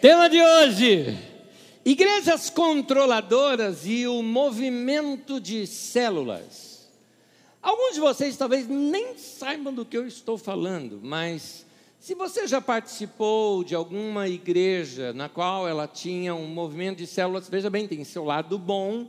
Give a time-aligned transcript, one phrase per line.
[0.00, 1.18] Tema de hoje:
[1.84, 6.88] igrejas controladoras e o movimento de células.
[7.60, 11.66] Alguns de vocês talvez nem saibam do que eu estou falando, mas
[11.98, 17.46] se você já participou de alguma igreja na qual ela tinha um movimento de células,
[17.50, 19.06] veja bem, tem seu lado bom,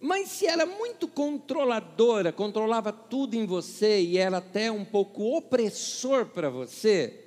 [0.00, 6.24] mas se era muito controladora, controlava tudo em você e era até um pouco opressor
[6.24, 7.20] para você,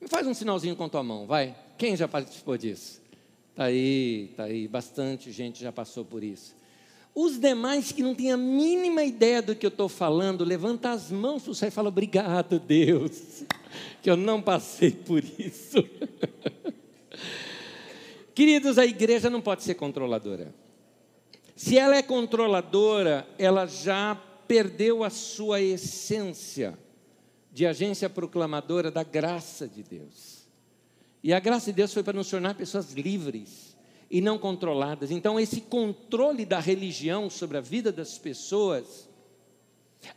[0.00, 1.61] me faz um sinalzinho com a tua mão, vai.
[1.76, 3.00] Quem já participou disso?
[3.54, 6.54] Tá aí, tá aí, bastante gente já passou por isso.
[7.14, 11.10] Os demais que não têm a mínima ideia do que eu estou falando, levanta as
[11.10, 13.44] mãos para o céu e fala: Obrigado, Deus,
[14.00, 15.76] que eu não passei por isso.
[18.34, 20.54] Queridos, a igreja não pode ser controladora.
[21.54, 24.18] Se ela é controladora, ela já
[24.48, 26.78] perdeu a sua essência
[27.52, 30.31] de agência proclamadora da graça de Deus.
[31.22, 33.76] E a graça de Deus foi para nos tornar pessoas livres
[34.10, 35.10] e não controladas.
[35.10, 39.08] Então, esse controle da religião sobre a vida das pessoas,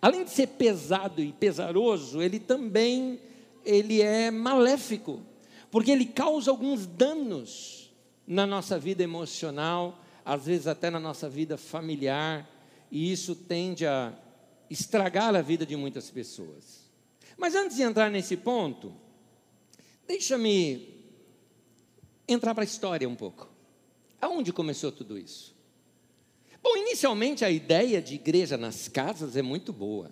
[0.01, 3.19] além de ser pesado e pesaroso, ele também
[3.63, 5.21] ele é maléfico,
[5.71, 7.91] porque ele causa alguns danos
[8.27, 12.49] na nossa vida emocional, às vezes até na nossa vida familiar,
[12.91, 14.13] e isso tende a
[14.69, 16.85] estragar a vida de muitas pessoas.
[17.37, 18.93] Mas antes de entrar nesse ponto,
[20.07, 20.94] deixa-me
[22.27, 23.47] entrar para a história um pouco.
[24.21, 25.55] Aonde começou tudo isso?
[26.61, 30.09] Bom, inicialmente a ideia de igreja nas casas é muito boa.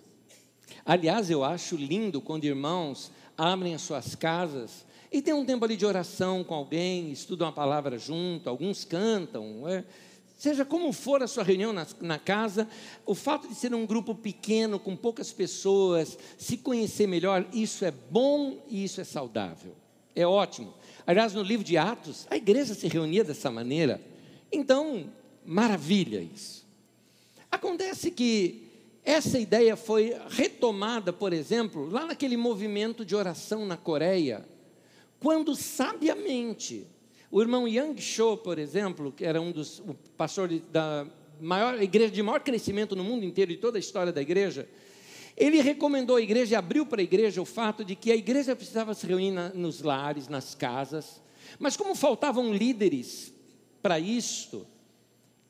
[0.84, 5.76] Aliás, eu acho lindo quando irmãos abrem as suas casas e tem um tempo ali
[5.76, 9.66] de oração com alguém, estudam a palavra junto, alguns cantam.
[9.68, 9.84] É,
[10.36, 12.68] Seja como for a sua reunião na, na, casa,
[13.06, 17.90] o fato de ser um grupo pequeno, com poucas pessoas, se conhecer melhor, isso é
[17.90, 19.74] bom e isso é saudável.
[20.14, 20.74] É ótimo.
[21.06, 24.00] Aliás, no livro de Atos, a igreja se reunia dessa maneira.
[24.50, 25.10] Então,
[25.44, 26.66] maravilha isso.
[27.50, 28.64] Acontece que
[29.04, 34.48] essa ideia foi retomada, por exemplo, lá naquele movimento de oração na Coreia,
[35.20, 36.86] quando sabiamente
[37.30, 39.82] o irmão Yang Cho, por exemplo, que era um dos
[40.16, 41.06] pastores da
[41.40, 44.68] maior igreja de maior crescimento no mundo inteiro e toda a história da igreja,
[45.36, 48.94] ele recomendou à igreja abriu para a igreja o fato de que a igreja precisava
[48.94, 51.20] se reunir na, nos lares, nas casas,
[51.58, 53.32] mas como faltavam líderes
[53.82, 54.66] para isto,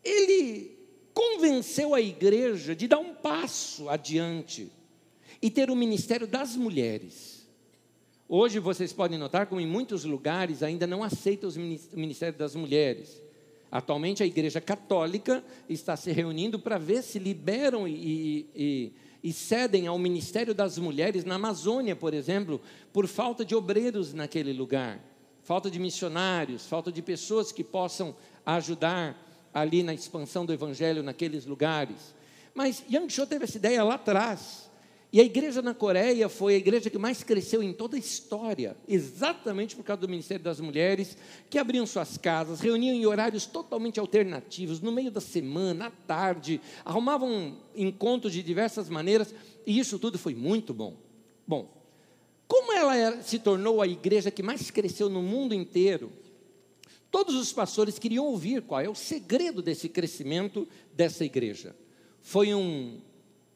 [0.03, 0.77] ele
[1.13, 4.71] convenceu a igreja de dar um passo adiante
[5.41, 7.47] e ter o ministério das mulheres.
[8.29, 13.23] Hoje vocês podem notar como em muitos lugares ainda não aceitam o ministério das mulheres.
[13.71, 18.93] Atualmente a Igreja Católica está se reunindo para ver se liberam e, e, e,
[19.33, 22.61] cedem ao ministério das mulheres na Amazônia, por exemplo,
[22.93, 25.01] por falta de obreiros naquele lugar,
[25.43, 28.15] falta de missionários, falta de pessoas que possam
[28.45, 29.17] ajudar
[29.53, 32.15] ali na expansão do evangelho naqueles lugares.
[32.55, 34.71] Mas Yang Cho teve essa ideia lá atrás.
[35.15, 38.77] E a igreja na Coreia foi a igreja que mais cresceu em toda a história,
[38.89, 41.17] exatamente por causa do Ministério das Mulheres,
[41.49, 46.61] que abriam suas casas, reuniam em horários totalmente alternativos, no meio da semana, à tarde,
[46.85, 49.33] arrumavam encontros de diversas maneiras,
[49.65, 50.97] e isso tudo foi muito bom.
[51.47, 51.73] Bom,
[52.49, 56.11] como ela se tornou a igreja que mais cresceu no mundo inteiro,
[57.09, 61.73] todos os pastores queriam ouvir qual é o segredo desse crescimento dessa igreja.
[62.21, 62.99] Foi um,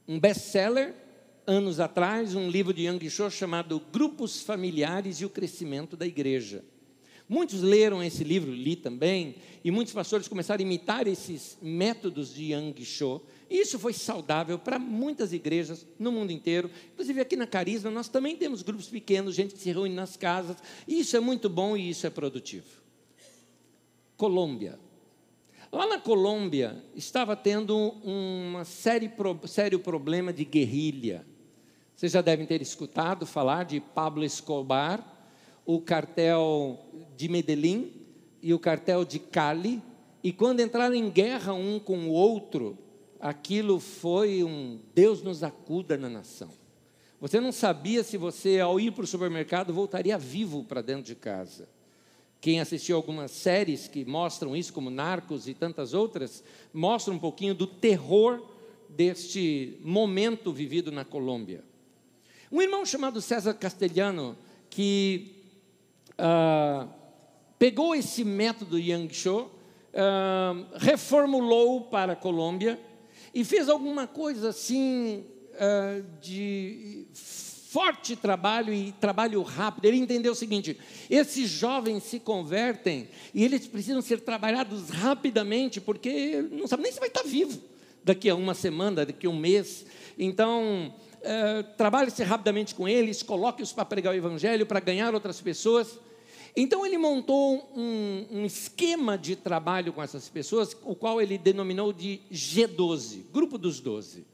[0.07, 1.08] um best-seller
[1.49, 6.63] anos atrás um livro de Yang Cho chamado Grupos Familiares e o Crescimento da Igreja.
[7.27, 12.53] Muitos leram esse livro, li também, e muitos pastores começaram a imitar esses métodos de
[12.53, 13.23] Yang Cho.
[13.49, 16.71] Isso foi saudável para muitas igrejas no mundo inteiro.
[16.93, 20.59] Inclusive aqui na Carisma nós também temos grupos pequenos, gente que se reúne nas casas.
[20.87, 22.67] Isso é muito bom e isso é produtivo.
[24.19, 24.79] Colômbia.
[25.73, 29.11] Lá na Colômbia estava tendo um série,
[29.47, 31.25] sério problema de guerrilha.
[31.99, 35.05] Vocês já devem ter escutado falar de Pablo Escobar,
[35.67, 36.79] o cartel
[37.17, 37.93] de Medellín
[38.41, 39.83] e o cartel de Cali,
[40.23, 42.79] e quando entraram em guerra um com o outro,
[43.19, 46.51] aquilo foi um Deus nos acuda na nação.
[47.21, 51.17] Você não sabia se você, ao ir para o supermercado, voltaria vivo para dentro de
[51.17, 51.69] casa.
[52.41, 57.57] Quem assistiu algumas séries que mostram isso, como Narcos e tantas outras, mostra um pouquinho
[57.57, 58.41] do terror
[58.89, 61.67] deste momento vivido na Colômbia.
[62.51, 64.35] Um irmão chamado César Castelhano,
[64.71, 65.37] que
[66.13, 66.89] uh,
[67.59, 72.81] pegou esse método Yang Cho, uh, reformulou para a Colômbia
[73.35, 79.85] e fez alguma coisa assim uh, de forte trabalho e trabalho rápido.
[79.85, 80.79] Ele entendeu o seguinte:
[81.11, 86.99] esses jovens se convertem e eles precisam ser trabalhados rapidamente, porque não sabe nem se
[86.99, 87.61] vai estar vivo
[88.03, 89.85] daqui a uma semana, daqui a um mês.
[90.19, 95.99] Então, é, trabalhe-se rapidamente com eles, coloque-os para pregar o evangelho, para ganhar outras pessoas.
[96.57, 101.93] Então ele montou um, um, esquema de trabalho com essas pessoas, o qual ele denominou
[101.93, 104.27] de G12, Grupo dos Doze.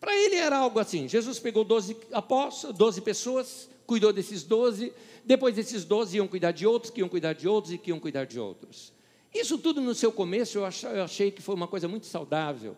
[0.00, 4.92] Para ele era algo assim: Jesus pegou 12 apóstolos, 12 pessoas, cuidou desses 12,
[5.24, 8.00] depois desses 12 iam cuidar de outros, que iam cuidar de outros e que iam
[8.00, 8.92] cuidar de outros.
[9.34, 10.64] Isso tudo no seu começo eu
[11.04, 12.76] achei que foi uma coisa muito saudável.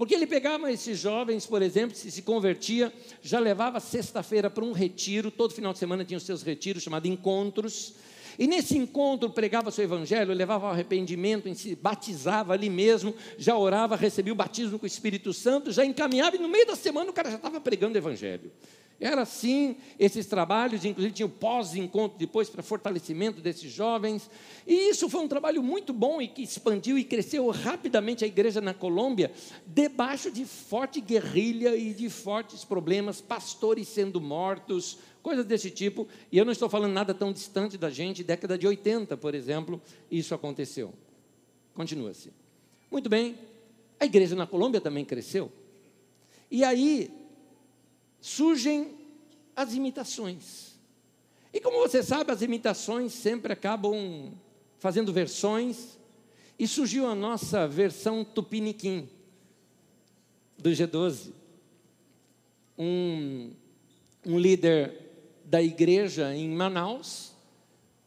[0.00, 4.72] Porque ele pegava esses jovens, por exemplo, se se convertia, já levava sexta-feira para um
[4.72, 7.92] retiro, todo final de semana tinha os seus retiros, chamados encontros,
[8.40, 13.96] e nesse encontro pregava seu evangelho, levava ao arrependimento, se batizava ali mesmo, já orava,
[13.96, 17.12] recebia o batismo com o Espírito Santo, já encaminhava e no meio da semana o
[17.12, 18.50] cara já estava pregando o evangelho.
[18.98, 24.30] Era assim esses trabalhos, inclusive tinha o pós-encontro depois para fortalecimento desses jovens.
[24.66, 28.60] E isso foi um trabalho muito bom e que expandiu e cresceu rapidamente a igreja
[28.60, 29.32] na Colômbia,
[29.66, 36.38] debaixo de forte guerrilha e de fortes problemas, pastores sendo mortos, coisas desse tipo, e
[36.38, 39.80] eu não estou falando nada tão distante da gente, década de 80, por exemplo,
[40.10, 40.92] isso aconteceu.
[41.74, 42.32] Continua-se.
[42.90, 43.38] Muito bem,
[43.98, 45.52] a igreja na Colômbia também cresceu.
[46.50, 47.10] E aí
[48.20, 48.94] surgem
[49.54, 50.74] as imitações.
[51.52, 54.32] E como você sabe, as imitações sempre acabam
[54.78, 55.98] fazendo versões,
[56.60, 59.08] e surgiu a nossa versão tupiniquim
[60.58, 61.32] do G12.
[62.78, 63.52] Um,
[64.26, 65.09] um líder
[65.50, 67.32] da igreja em Manaus,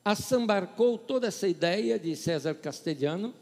[0.03, 3.33] assambarcou toda essa ideia de César Castelhano.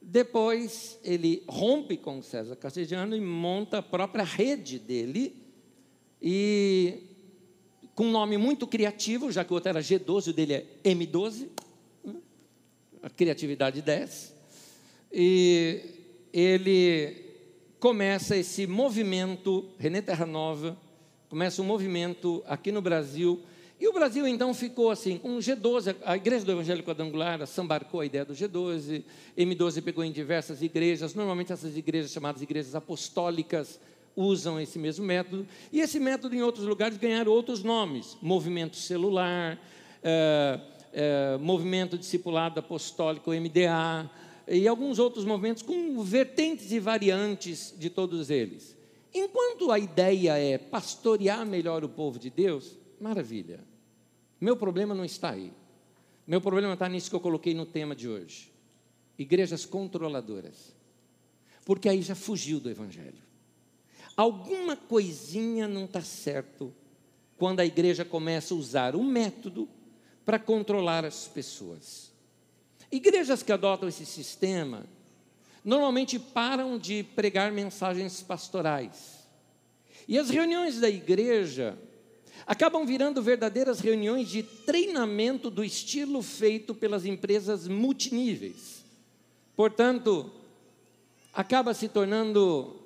[0.00, 5.34] Depois ele rompe com César Castelhano e monta a própria rede dele,
[6.20, 6.98] e
[7.94, 11.48] com um nome muito criativo, já que o outro era G12, o dele é M12,
[12.04, 12.16] né?
[13.02, 14.34] a criatividade desce,
[15.10, 15.80] e
[16.30, 17.24] ele
[17.80, 20.76] começa esse movimento, René Terra Nova,
[21.34, 23.42] começa um movimento aqui no Brasil.
[23.80, 28.06] E o Brasil então ficou assim, um G12, a Igreja do Evangelho Quadrangular assambarcou a
[28.06, 29.02] ideia do G12,
[29.36, 33.80] M12 pegou em diversas igrejas, normalmente essas igrejas chamadas igrejas apostólicas
[34.14, 39.58] usam esse mesmo método, e esse método em outros lugares ganharam outros nomes, movimento celular,
[40.04, 40.60] é,
[40.92, 44.08] é, movimento discipulado apostólico, MDA,
[44.46, 48.83] e alguns outros movimentos com vertentes e variantes de todos eles.
[49.14, 53.60] Enquanto a ideia é pastorear melhor o povo de Deus, maravilha.
[54.40, 55.52] Meu problema não está aí.
[56.26, 58.52] Meu problema está nisso que eu coloquei no tema de hoje:
[59.16, 60.74] igrejas controladoras.
[61.64, 63.22] Porque aí já fugiu do Evangelho.
[64.16, 66.74] Alguma coisinha não está certo
[67.36, 69.68] quando a igreja começa a usar o método
[70.24, 72.12] para controlar as pessoas.
[72.90, 74.86] Igrejas que adotam esse sistema
[75.64, 79.24] normalmente param de pregar mensagens pastorais.
[80.06, 81.78] E as reuniões da igreja
[82.46, 88.84] acabam virando verdadeiras reuniões de treinamento do estilo feito pelas empresas multiníveis.
[89.56, 90.30] Portanto,
[91.32, 92.76] acaba se tornando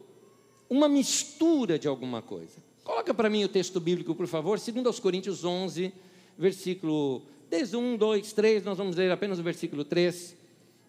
[0.71, 2.57] uma mistura de alguma coisa.
[2.85, 5.93] Coloca para mim o texto bíblico, por favor, 2 Coríntios 11,
[6.39, 10.37] versículo, desde 1, 2, 3, nós vamos ler apenas o versículo 3.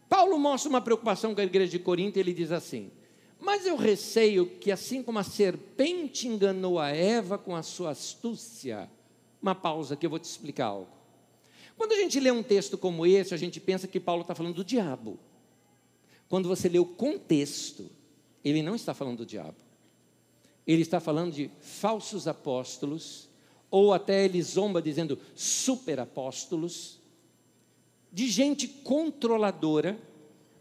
[0.09, 2.91] Paulo mostra uma preocupação com a igreja de Corinto e ele diz assim:
[3.39, 8.89] Mas eu receio que, assim como a serpente enganou a Eva com a sua astúcia,
[9.39, 10.99] uma pausa que eu vou te explicar algo.
[11.77, 14.55] Quando a gente lê um texto como esse, a gente pensa que Paulo está falando
[14.55, 15.17] do diabo.
[16.27, 17.89] Quando você lê o contexto,
[18.43, 19.55] ele não está falando do diabo.
[20.67, 23.29] Ele está falando de falsos apóstolos,
[23.71, 26.98] ou até ele zomba dizendo superapóstolos,
[28.11, 29.99] de gente controladora,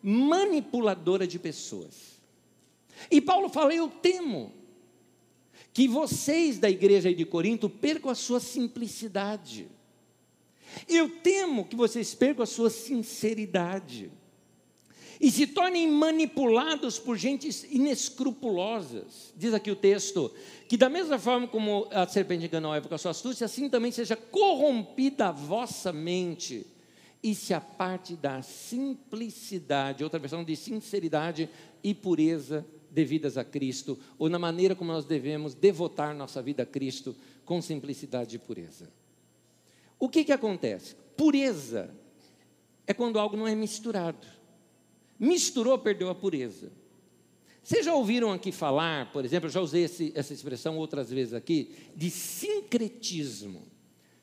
[0.02, 2.20] manipuladora de pessoas.
[3.10, 4.52] E Paulo fala: Eu temo
[5.72, 9.68] que vocês da igreja de Corinto percam a sua simplicidade.
[10.88, 14.10] Eu temo que vocês percam a sua sinceridade
[15.20, 19.32] e se tornem manipulados por gentes inescrupulosas.
[19.36, 20.32] Diz aqui o texto
[20.68, 23.68] que, da mesma forma como a serpente enganou a Eva com a sua astúcia, assim
[23.68, 26.66] também seja corrompida a vossa mente
[27.22, 31.48] e se aparte da simplicidade, outra versão de sinceridade
[31.82, 36.66] e pureza devidas a Cristo, ou na maneira como nós devemos devotar nossa vida a
[36.66, 38.90] Cristo com simplicidade e pureza.
[39.98, 40.94] O que, que acontece?
[41.16, 41.90] Pureza
[42.86, 44.26] é quando algo não é misturado.
[45.18, 46.70] Misturou, perdeu a pureza.
[47.62, 51.34] Vocês já ouviram aqui falar, por exemplo, eu já usei esse, essa expressão outras vezes
[51.34, 53.66] aqui, de sincretismo.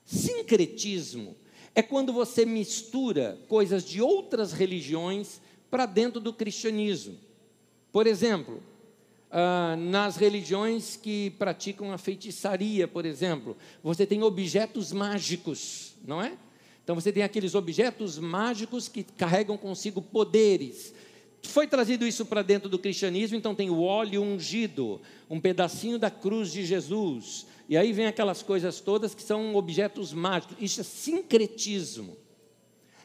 [0.04, 1.36] Sincretismo
[1.76, 7.18] é quando você mistura coisas de outras religiões para dentro do cristianismo.
[7.92, 8.62] Por exemplo,
[9.30, 16.32] ah, nas religiões que praticam a feitiçaria, por exemplo, você tem objetos mágicos, não é?
[16.82, 20.94] Então você tem aqueles objetos mágicos que carregam consigo poderes.
[21.42, 26.10] Foi trazido isso para dentro do cristianismo, então tem o óleo ungido, um pedacinho da
[26.10, 27.46] cruz de Jesus.
[27.68, 30.56] E aí vem aquelas coisas todas que são objetos mágicos.
[30.60, 32.16] Isso é sincretismo.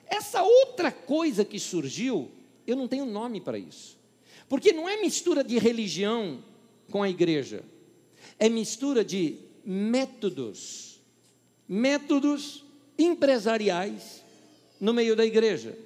[0.05, 2.29] Essa outra coisa que surgiu,
[2.67, 3.97] eu não tenho nome para isso.
[4.47, 6.43] Porque não é mistura de religião
[6.91, 7.63] com a igreja.
[8.37, 10.99] É mistura de métodos.
[11.67, 12.63] Métodos
[12.97, 14.21] empresariais
[14.79, 15.77] no meio da igreja.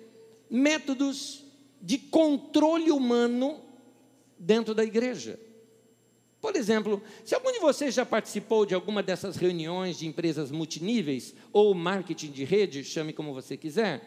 [0.49, 1.43] Métodos
[1.81, 3.61] de controle humano
[4.39, 5.39] dentro da igreja.
[6.45, 11.33] Por exemplo, se algum de vocês já participou de alguma dessas reuniões de empresas multiníveis
[11.51, 13.99] ou marketing de rede, chame como você quiser,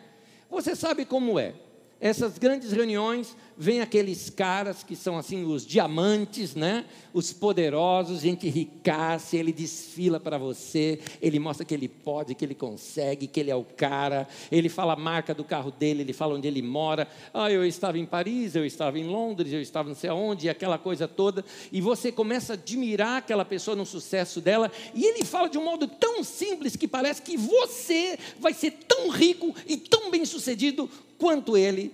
[0.48, 1.52] você sabe como é.
[2.00, 6.84] Essas grandes reuniões, vem aqueles caras que são assim os diamantes, né?
[7.12, 12.54] Os poderosos, gente ricaça, ele desfila para você, ele mostra que ele pode, que ele
[12.54, 16.36] consegue, que ele é o cara, ele fala a marca do carro dele, ele fala
[16.36, 17.08] onde ele mora.
[17.34, 20.50] Ah, eu estava em Paris, eu estava em Londres, eu estava não sei aonde, e
[20.50, 25.24] aquela coisa toda, e você começa a admirar aquela pessoa no sucesso dela, e ele
[25.24, 29.76] fala de um modo tão simples que parece que você vai ser tão rico e
[29.76, 30.88] tão bem-sucedido
[31.18, 31.92] quanto ele,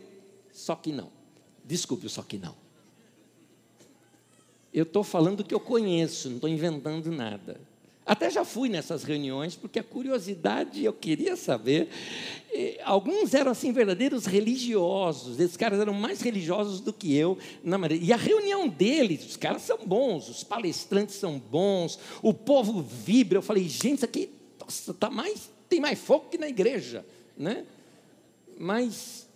[0.53, 1.11] só que não.
[1.65, 2.55] Desculpe, só que não.
[4.73, 7.61] Eu estou falando do que eu conheço, não estou inventando nada.
[8.07, 11.89] Até já fui nessas reuniões, porque a curiosidade eu queria saber.
[12.85, 17.39] Alguns eram assim verdadeiros religiosos, esses caras eram mais religiosos do que eu.
[17.63, 18.05] Na maneira.
[18.05, 23.39] E a reunião deles, os caras são bons, os palestrantes são bons, o povo vibra.
[23.39, 24.29] Eu falei, gente, isso aqui
[24.61, 27.07] nossa, tá mais, tem mais fogo que na igreja.
[27.37, 27.65] Né?
[28.59, 29.29] Mas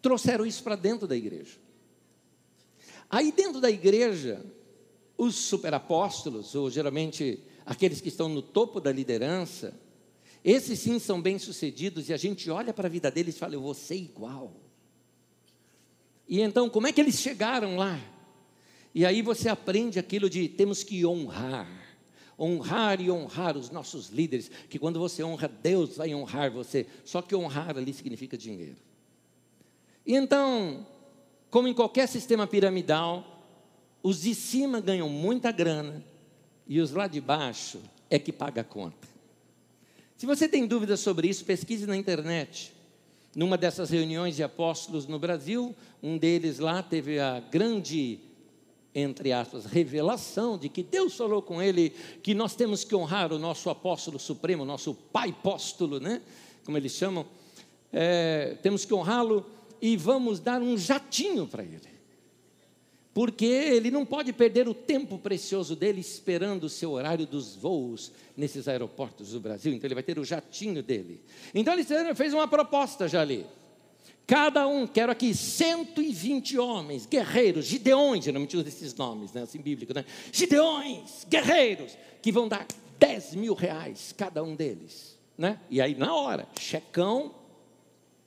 [0.00, 1.58] trouxeram isso para dentro da igreja.
[3.08, 4.44] Aí dentro da igreja,
[5.18, 9.74] os superapóstolos, ou geralmente aqueles que estão no topo da liderança,
[10.44, 13.60] esses sim são bem-sucedidos e a gente olha para a vida deles e fala, eu
[13.60, 14.54] vou ser igual.
[16.26, 18.00] E então, como é que eles chegaram lá?
[18.94, 21.79] E aí você aprende aquilo de temos que honrar.
[22.40, 26.86] Honrar e honrar os nossos líderes, que quando você honra, Deus vai honrar você.
[27.04, 28.76] Só que honrar ali significa dinheiro.
[30.06, 30.86] E então,
[31.50, 33.44] como em qualquer sistema piramidal,
[34.02, 36.02] os de cima ganham muita grana
[36.66, 39.08] e os lá de baixo é que paga a conta.
[40.16, 42.72] Se você tem dúvidas sobre isso, pesquise na internet.
[43.34, 48.18] Numa dessas reuniões de apóstolos no Brasil, um deles lá teve a grande,
[48.94, 51.90] entre aspas, revelação de que Deus falou com ele
[52.22, 56.20] que nós temos que honrar o nosso apóstolo supremo, nosso pai apóstolo, né?
[56.64, 57.26] Como eles chamam.
[57.92, 59.46] É, temos que honrá-lo
[59.80, 61.90] e vamos dar um jatinho para ele.
[63.12, 68.12] Porque ele não pode perder o tempo precioso dele esperando o seu horário dos voos
[68.36, 69.72] nesses aeroportos do Brasil.
[69.72, 71.20] Então ele vai ter o jatinho dele.
[71.52, 73.44] Então ele fez uma proposta já ali.
[74.30, 79.92] Cada um, quero aqui 120 homens, guerreiros, gideões, geralmente usa esses nomes, né, assim bíblico,
[79.92, 80.04] né?
[80.30, 82.64] Gideões, guerreiros, que vão dar
[82.96, 85.18] 10 mil reais cada um deles.
[85.36, 85.58] Né?
[85.68, 87.34] E aí, na hora, checão,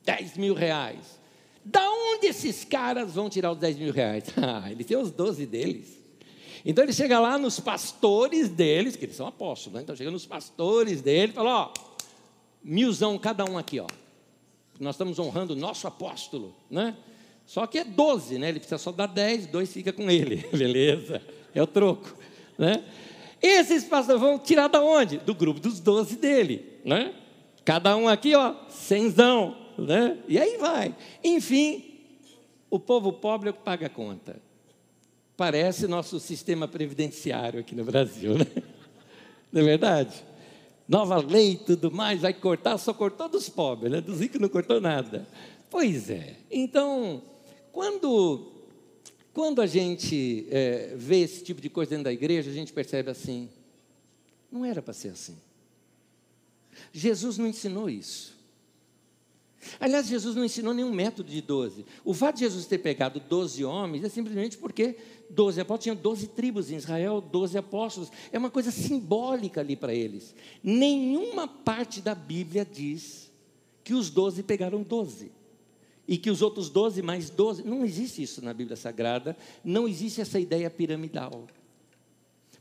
[0.04, 1.22] 10 mil reais.
[1.64, 4.26] Da onde esses caras vão tirar os 10 mil reais?
[4.36, 6.02] Ah, eles têm os 12 deles.
[6.66, 9.84] Então ele chega lá nos pastores deles, que eles são apóstolos, né?
[9.84, 11.74] então chega nos pastores dele e fala: ó,
[12.62, 13.88] milzão cada um aqui, ó.
[14.84, 16.96] Nós estamos honrando o nosso apóstolo, né?
[17.46, 18.50] Só que é 12, né?
[18.50, 21.22] Ele precisa só dar 10, dois fica com ele, beleza?
[21.54, 22.16] É o troco,
[22.58, 22.84] né?
[23.42, 25.18] Esses pastores vão tirar da onde?
[25.18, 27.14] Do grupo dos 12 dele, né?
[27.66, 30.18] Cada um aqui, ó, cenzão né?
[30.28, 30.96] E aí vai.
[31.24, 31.84] Enfim,
[32.70, 34.38] o povo pobre é o que paga a conta.
[35.36, 38.46] Parece nosso sistema previdenciário aqui no Brasil, né?
[39.52, 40.24] Não é verdade?
[40.88, 44.02] Nova lei e tudo mais, vai cortar, só cortou dos pobres, né?
[44.02, 45.28] Dos ricos não cortou nada.
[45.70, 46.36] Pois é.
[46.52, 47.22] Então,
[47.72, 48.52] quando,
[49.34, 53.10] quando a gente é, vê esse tipo de coisa dentro da igreja, a gente percebe
[53.10, 53.50] assim:
[54.52, 55.38] não era para ser assim.
[56.92, 58.34] Jesus não ensinou isso.
[59.80, 61.86] Aliás, Jesus não ensinou nenhum método de 12.
[62.04, 64.98] O fato de Jesus ter pegado 12 homens é simplesmente porque
[65.34, 68.12] 12 apóstolos tinham 12 tribos em Israel, 12 apóstolos.
[68.32, 70.36] É uma coisa simbólica ali para eles.
[70.64, 73.32] Nenhuma parte da Bíblia diz
[73.84, 75.32] que os 12 pegaram 12.
[76.08, 77.64] e que os outros doze mais doze.
[77.64, 81.48] Não existe isso na Bíblia Sagrada, não existe essa ideia piramidal.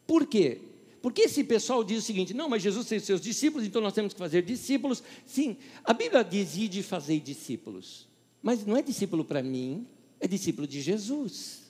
[0.06, 0.60] Por quê?
[1.00, 4.12] Porque esse pessoal diz o seguinte: não, mas Jesus tem seus discípulos, então nós temos
[4.12, 5.02] que fazer discípulos.
[5.26, 8.08] Sim, a Bíblia diz: de fazer discípulos.
[8.40, 9.86] Mas não é discípulo para mim,
[10.20, 11.61] é discípulo de Jesus.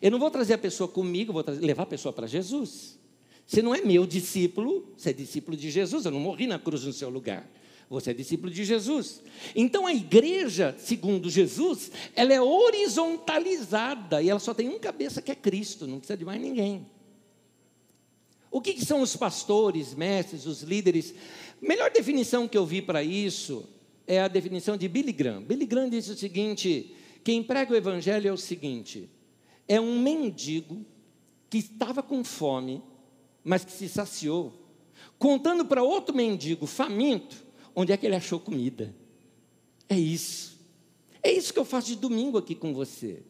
[0.00, 2.98] Eu não vou trazer a pessoa comigo, vou trazer, levar a pessoa para Jesus.
[3.46, 6.04] Você não é meu discípulo, você é discípulo de Jesus.
[6.04, 7.48] Eu não morri na cruz no seu lugar.
[7.90, 9.22] Você é discípulo de Jesus.
[9.54, 15.30] Então a igreja, segundo Jesus, ela é horizontalizada e ela só tem um cabeça que
[15.30, 16.86] é Cristo, não precisa de mais ninguém.
[18.50, 21.14] O que, que são os pastores, mestres, os líderes?
[21.60, 23.68] Melhor definição que eu vi para isso
[24.06, 25.42] é a definição de Billy Graham.
[25.42, 29.08] Billy Graham diz o seguinte: quem prega o evangelho é o seguinte:
[29.68, 30.84] é um mendigo
[31.48, 32.82] que estava com fome,
[33.44, 34.52] mas que se saciou,
[35.18, 37.36] contando para outro mendigo faminto
[37.74, 38.94] onde é que ele achou comida.
[39.88, 40.58] É isso.
[41.22, 43.22] É isso que eu faço de domingo aqui com você.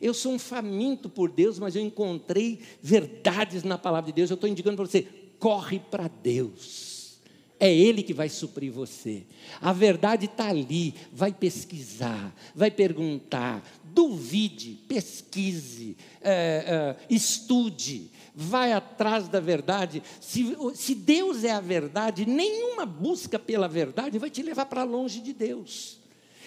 [0.00, 4.30] Eu sou um faminto por Deus, mas eu encontrei verdades na palavra de Deus.
[4.30, 5.06] Eu estou indicando para você:
[5.38, 7.20] corre para Deus.
[7.58, 9.24] É Ele que vai suprir você.
[9.60, 10.94] A verdade está ali.
[11.12, 20.02] Vai pesquisar, vai perguntar, duvide, pesquise, é, é, estude, vai atrás da verdade.
[20.20, 25.20] Se, se Deus é a verdade, nenhuma busca pela verdade vai te levar para longe
[25.20, 25.98] de Deus.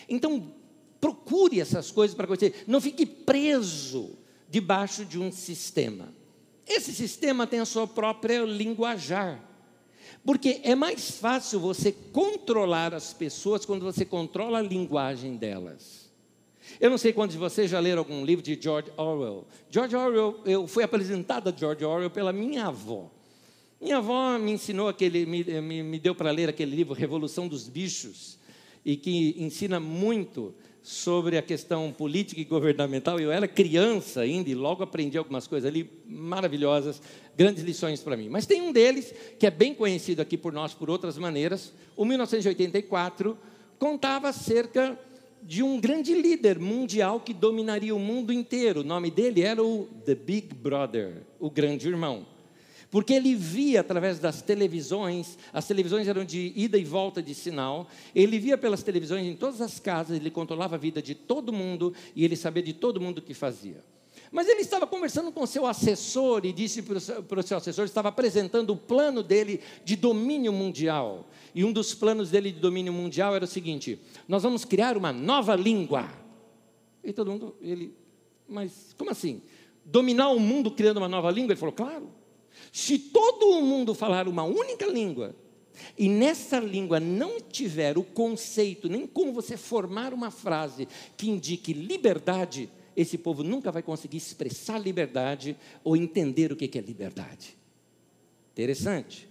[0.10, 0.52] Então,
[1.00, 2.54] procure essas coisas para você.
[2.68, 4.18] Não fique preso
[4.50, 6.14] debaixo de um sistema.
[6.68, 9.44] Esse sistema tem a sua própria linguajar.
[10.26, 16.05] Porque é mais fácil você controlar as pessoas quando você controla a linguagem delas.
[16.80, 19.46] Eu não sei quantos de vocês já leram algum livro de George Orwell.
[19.70, 23.10] George Orwell, eu fui apresentado a George Orwell pela minha avó.
[23.80, 27.68] Minha avó me ensinou aquele, me, me, me deu para ler aquele livro Revolução dos
[27.68, 28.38] Bichos,
[28.84, 30.54] e que ensina muito
[30.86, 33.20] sobre a questão política e governamental.
[33.20, 37.02] Eu era criança ainda e logo aprendi algumas coisas ali maravilhosas,
[37.36, 38.30] grandes lições para mim.
[38.30, 41.74] Mas tem um deles que é bem conhecido aqui por nós por outras maneiras.
[41.96, 43.36] O 1984
[43.80, 44.98] contava acerca
[45.46, 48.82] de um grande líder mundial que dominaria o mundo inteiro.
[48.82, 52.26] O nome dele era o The Big Brother, o grande irmão.
[52.90, 57.88] Porque ele via através das televisões, as televisões eram de ida e volta de sinal,
[58.16, 61.94] ele via pelas televisões em todas as casas, ele controlava a vida de todo mundo
[62.16, 63.84] e ele sabia de todo mundo o que fazia.
[64.36, 68.10] Mas ele estava conversando com o seu assessor e disse para o seu assessor, estava
[68.10, 71.30] apresentando o plano dele de domínio mundial.
[71.56, 75.14] E um dos planos dele de domínio mundial era o seguinte: nós vamos criar uma
[75.14, 76.10] nova língua.
[77.02, 77.96] E todo mundo, ele,
[78.46, 79.42] mas como assim?
[79.86, 81.54] Dominar o mundo criando uma nova língua?
[81.54, 82.10] Ele falou, claro.
[82.74, 85.34] Se todo o mundo falar uma única língua,
[85.98, 91.72] e nessa língua não tiver o conceito, nem como você formar uma frase que indique
[91.72, 97.58] liberdade, esse povo nunca vai conseguir expressar liberdade ou entender o que é liberdade.
[98.54, 99.28] Interessante.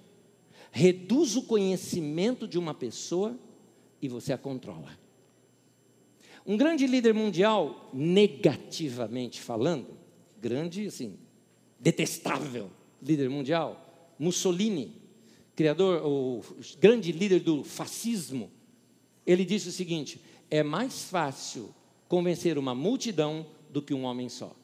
[0.71, 3.39] Reduz o conhecimento de uma pessoa
[4.03, 4.99] e você a controla.
[6.47, 9.97] Um grande líder mundial, negativamente falando,
[10.39, 11.17] grande assim,
[11.81, 14.93] detestável, líder mundial, Mussolini,
[15.57, 16.43] criador, o
[16.79, 18.51] grande líder do fascismo,
[19.27, 21.75] ele disse o seguinte: é mais fácil
[22.15, 24.55] convencer uma multidão do que um homem só.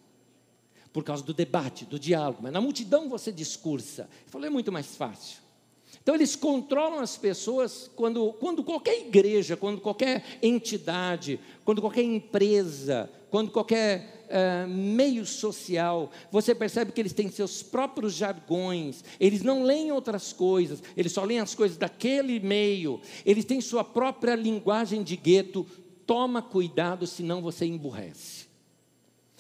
[0.93, 2.39] Por causa do debate, do diálogo.
[2.43, 4.03] Mas na multidão você discursa.
[4.03, 5.41] Ele falou, é muito mais fácil.
[6.01, 13.11] Então, eles controlam as pessoas quando, quando qualquer igreja, quando qualquer entidade, quando qualquer empresa,
[13.29, 19.65] quando qualquer uh, meio social, você percebe que eles têm seus próprios jargões, eles não
[19.65, 25.03] leem outras coisas, eles só leem as coisas daquele meio, eles têm sua própria linguagem
[25.03, 25.67] de gueto.
[26.11, 28.47] Toma cuidado, senão você emburrece.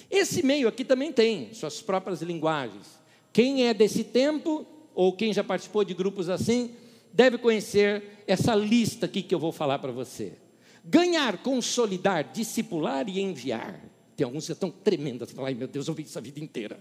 [0.08, 2.86] Esse meio aqui também tem suas próprias linguagens.
[3.32, 6.70] Quem é desse tempo, ou quem já participou de grupos assim,
[7.12, 10.34] deve conhecer essa lista aqui que eu vou falar para você.
[10.84, 13.84] Ganhar, consolidar, discipular e enviar.
[14.16, 15.30] Tem alguns que estão tremendas.
[15.30, 16.78] Você fala, ai meu Deus, eu vi isso a vida inteira.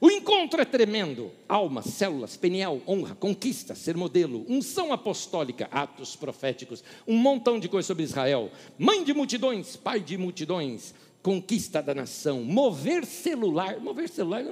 [0.00, 1.30] O encontro é tremendo.
[1.46, 7.86] Alma, células, peniel, honra, conquista, ser modelo, unção apostólica, atos proféticos, um montão de coisas
[7.86, 8.50] sobre Israel.
[8.78, 13.78] Mãe de multidões, pai de multidões, conquista da nação, mover celular.
[13.78, 14.42] Mover celular.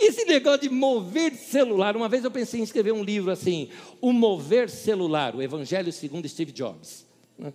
[0.00, 3.68] Esse negócio de mover celular, uma vez eu pensei em escrever um livro assim,
[4.00, 7.04] O Mover Celular, o Evangelho segundo Steve Jobs.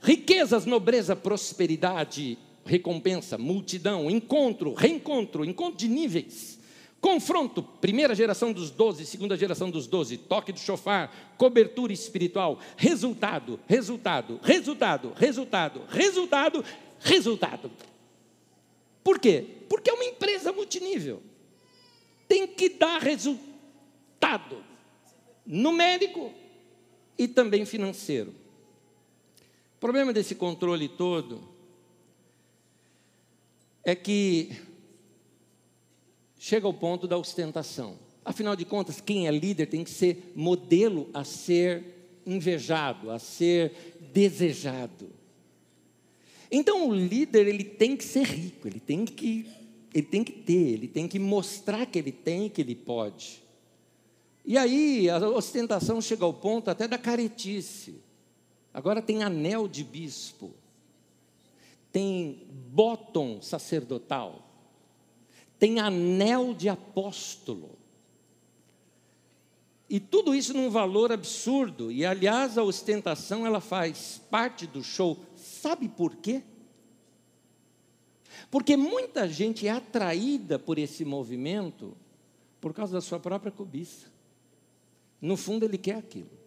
[0.00, 6.60] Riquezas, nobreza, prosperidade, recompensa, multidão, encontro, reencontro, encontro de níveis,
[7.00, 13.58] Confronto, primeira geração dos doze, segunda geração dos doze, toque do chofar, cobertura espiritual, resultado,
[13.66, 16.64] resultado, resultado, resultado, resultado,
[17.00, 17.70] resultado.
[19.02, 19.46] Por quê?
[19.66, 21.22] Porque é uma empresa multinível.
[22.28, 24.62] Tem que dar resultado
[25.46, 26.34] numérico
[27.16, 28.34] e também financeiro.
[29.76, 31.48] O problema desse controle todo
[33.84, 34.50] é que
[36.38, 37.98] chega ao ponto da ostentação.
[38.24, 41.84] Afinal de contas, quem é líder tem que ser modelo a ser
[42.26, 43.72] invejado, a ser
[44.12, 45.10] desejado.
[46.50, 49.46] Então o líder ele tem que ser rico, ele tem que
[49.92, 53.42] ele tem que ter, ele tem que mostrar que ele tem que ele pode.
[54.44, 57.96] E aí a ostentação chega ao ponto até da caretice.
[58.72, 60.54] Agora tem anel de bispo,
[61.92, 64.46] tem bottom sacerdotal,
[65.58, 67.78] tem anel de apóstolo.
[69.88, 71.90] E tudo isso num valor absurdo.
[71.90, 75.18] E aliás, a ostentação ela faz parte do show.
[75.34, 76.44] Sabe por quê?
[78.50, 81.96] Porque muita gente é atraída por esse movimento
[82.60, 84.06] por causa da sua própria cobiça.
[85.20, 86.39] No fundo, ele quer aquilo.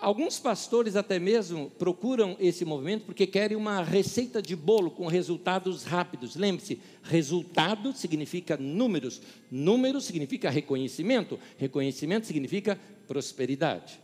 [0.00, 5.84] Alguns pastores até mesmo procuram esse movimento porque querem uma receita de bolo com resultados
[5.84, 6.36] rápidos.
[6.36, 14.00] Lembre-se, resultado significa números, número significa reconhecimento, reconhecimento significa prosperidade.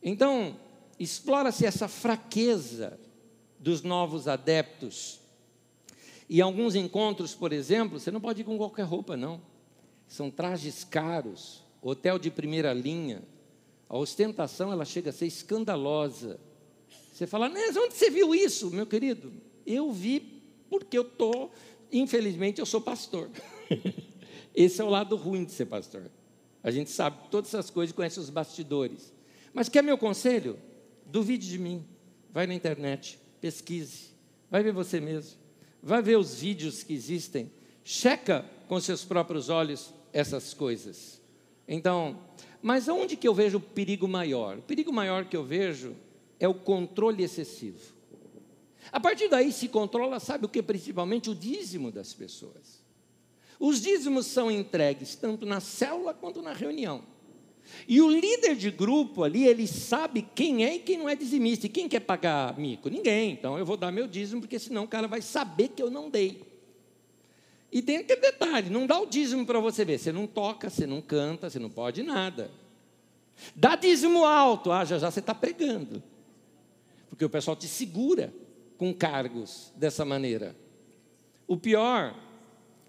[0.00, 0.56] Então,
[1.00, 2.96] explora-se essa fraqueza
[3.58, 5.18] dos novos adeptos.
[6.28, 9.40] E alguns encontros, por exemplo, você não pode ir com qualquer roupa, não.
[10.06, 13.22] São trajes caros, hotel de primeira linha,
[13.88, 16.38] a ostentação ela chega a ser escandalosa.
[17.12, 19.32] Você fala, Nes, onde você viu isso, meu querido?
[19.66, 20.20] Eu vi
[20.68, 21.50] porque eu tô,
[21.90, 23.30] infelizmente, eu sou pastor.
[24.54, 26.10] Esse é o lado ruim de ser pastor.
[26.62, 29.12] A gente sabe todas essas coisas, conhece os bastidores.
[29.54, 30.58] Mas quer meu conselho?
[31.06, 31.84] Duvide de mim.
[32.30, 34.08] Vai na internet, pesquise,
[34.50, 35.38] vai ver você mesmo.
[35.82, 37.50] Vai ver os vídeos que existem.
[37.82, 41.22] Checa com seus próprios olhos essas coisas.
[41.66, 42.20] Então,
[42.62, 44.58] mas onde que eu vejo o perigo maior?
[44.58, 45.94] O perigo maior que eu vejo
[46.40, 47.94] é o controle excessivo.
[48.90, 50.62] A partir daí se controla, sabe o que?
[50.62, 52.82] Principalmente o dízimo das pessoas.
[53.60, 57.02] Os dízimos são entregues tanto na célula quanto na reunião.
[57.86, 61.66] E o líder de grupo ali, ele sabe quem é e quem não é dizimista.
[61.66, 62.88] E quem quer pagar mico?
[62.88, 63.32] Ninguém.
[63.32, 66.08] Então eu vou dar meu dízimo, porque senão o cara vai saber que eu não
[66.08, 66.47] dei.
[67.70, 69.98] E tem aquele detalhe: não dá o dízimo para você ver.
[69.98, 72.50] Você não toca, você não canta, você não pode nada.
[73.54, 76.02] Dá dízimo alto, ah, já já você está pregando.
[77.08, 78.32] Porque o pessoal te segura
[78.76, 80.56] com cargos dessa maneira.
[81.46, 82.14] O pior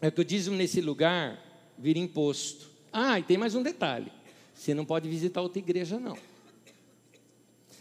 [0.02, 1.44] é que o dízimo nesse lugar
[1.78, 2.70] vira imposto.
[2.92, 4.12] Ah, e tem mais um detalhe:
[4.54, 6.18] você não pode visitar outra igreja, não.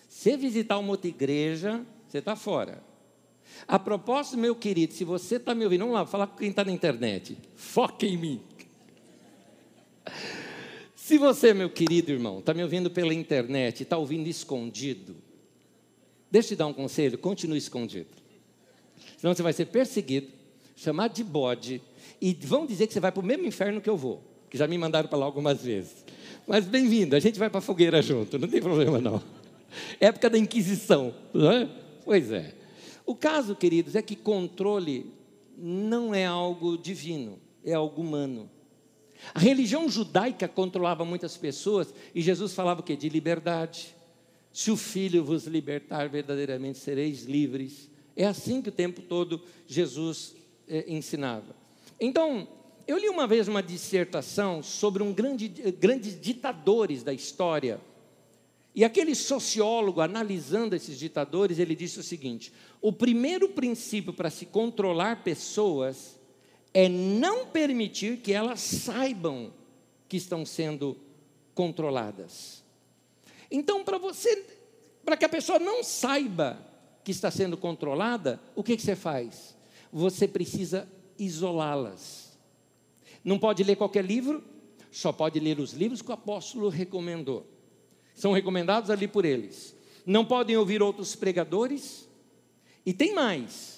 [0.08, 2.82] Se visitar uma outra igreja, você está fora.
[3.66, 6.64] A propósito, meu querido, se você está me ouvindo, vamos lá, falar com quem está
[6.64, 7.36] na internet.
[7.54, 8.40] Foca em mim.
[10.94, 15.16] Se você, meu querido irmão, está me ouvindo pela internet, está ouvindo escondido,
[16.30, 18.10] deixa eu te dar um conselho: continue escondido.
[19.16, 20.28] Senão você vai ser perseguido,
[20.76, 21.80] chamado de bode,
[22.20, 24.66] e vão dizer que você vai para o mesmo inferno que eu vou, que já
[24.66, 26.04] me mandaram para lá algumas vezes.
[26.46, 29.22] Mas bem-vindo, a gente vai para a fogueira junto, não tem problema não.
[29.98, 31.68] Época da Inquisição, não é?
[32.04, 32.54] Pois é.
[33.08, 35.10] O caso, queridos, é que controle
[35.56, 38.50] não é algo divino, é algo humano.
[39.32, 42.94] A religião judaica controlava muitas pessoas e Jesus falava o quê?
[42.94, 43.96] De liberdade.
[44.52, 47.90] Se o Filho vos libertar, verdadeiramente sereis livres.
[48.14, 50.36] É assim que o tempo todo Jesus
[50.68, 51.56] eh, ensinava.
[51.98, 52.46] Então,
[52.86, 57.80] eu li uma vez uma dissertação sobre um grande, grandes ditadores da história
[58.78, 64.46] e aquele sociólogo, analisando esses ditadores, ele disse o seguinte: o primeiro princípio para se
[64.46, 66.16] controlar pessoas
[66.72, 69.52] é não permitir que elas saibam
[70.08, 70.96] que estão sendo
[71.56, 72.62] controladas.
[73.50, 74.46] Então, para você,
[75.04, 76.64] para que a pessoa não saiba
[77.02, 79.56] que está sendo controlada, o que, que você faz?
[79.92, 80.88] Você precisa
[81.18, 82.38] isolá-las.
[83.24, 84.40] Não pode ler qualquer livro,
[84.92, 87.57] só pode ler os livros que o apóstolo recomendou
[88.18, 89.76] são recomendados ali por eles.
[90.04, 92.08] Não podem ouvir outros pregadores.
[92.84, 93.77] E tem mais: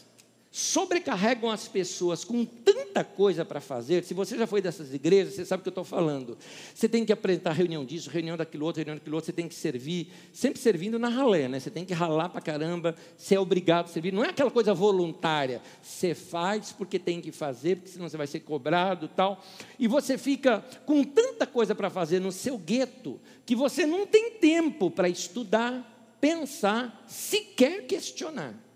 [0.50, 4.02] sobrecarregam as pessoas com tanta coisa para fazer.
[4.02, 6.36] Se você já foi dessas igrejas, você sabe o que eu estou falando.
[6.74, 9.54] Você tem que apresentar reunião disso, reunião daquilo outro, reunião daquilo outro, você tem que
[9.54, 11.60] servir, sempre servindo na ralé, né?
[11.60, 14.12] Você tem que ralar para caramba, você é obrigado a servir.
[14.12, 15.62] Não é aquela coisa voluntária.
[15.80, 19.44] Você faz porque tem que fazer, porque senão você vai ser cobrado tal.
[19.78, 24.32] E você fica com tanta coisa para fazer no seu gueto, que você não tem
[24.32, 28.69] tempo para estudar, pensar, sequer questionar.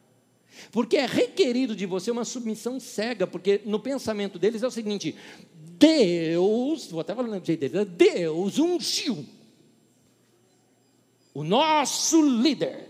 [0.70, 5.14] Porque é requerido de você uma submissão cega, porque no pensamento deles é o seguinte:
[5.54, 9.24] Deus, vou até falar no jeito deles, Deus ungiu
[11.34, 12.88] o nosso líder.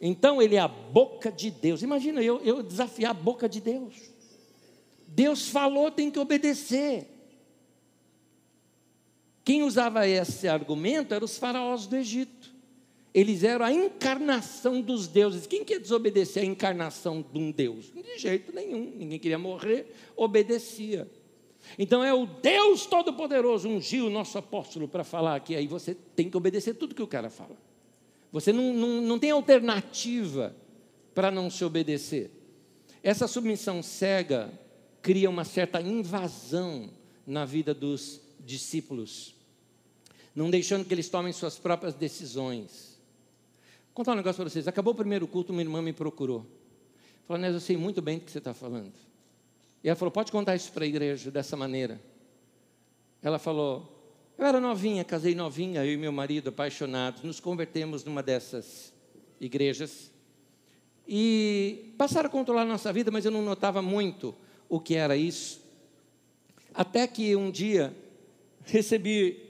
[0.00, 1.82] Então ele é a boca de Deus.
[1.82, 3.94] Imagina eu, eu desafiar a boca de Deus.
[5.08, 7.08] Deus falou, tem que obedecer.
[9.42, 12.53] Quem usava esse argumento eram os faraós do Egito.
[13.14, 15.46] Eles eram a encarnação dos deuses.
[15.46, 17.92] Quem quer desobedecer à encarnação de um Deus?
[17.92, 18.92] De jeito nenhum.
[18.96, 21.08] Ninguém queria morrer, obedecia.
[21.78, 25.54] Então é o Deus Todo-Poderoso ungiu o nosso apóstolo para falar aqui.
[25.54, 27.56] Aí você tem que obedecer tudo que o cara fala.
[28.32, 30.54] Você não, não, não tem alternativa
[31.14, 32.32] para não se obedecer.
[33.00, 34.52] Essa submissão cega
[35.00, 36.90] cria uma certa invasão
[37.24, 39.34] na vida dos discípulos,
[40.34, 42.93] não deixando que eles tomem suas próprias decisões.
[43.94, 44.66] Contar um negócio para vocês.
[44.66, 46.44] Acabou o primeiro culto, uma irmã me procurou.
[47.28, 48.92] Falou, Nes, eu sei muito bem do que você está falando.
[49.84, 52.00] E ela falou, pode contar isso para a igreja dessa maneira.
[53.22, 53.88] Ela falou,
[54.36, 58.92] eu era novinha, casei novinha, eu e meu marido, apaixonados, nos convertemos numa dessas
[59.40, 60.10] igrejas.
[61.06, 64.34] E passaram a controlar a nossa vida, mas eu não notava muito
[64.68, 65.62] o que era isso.
[66.74, 67.94] Até que um dia
[68.64, 69.40] recebi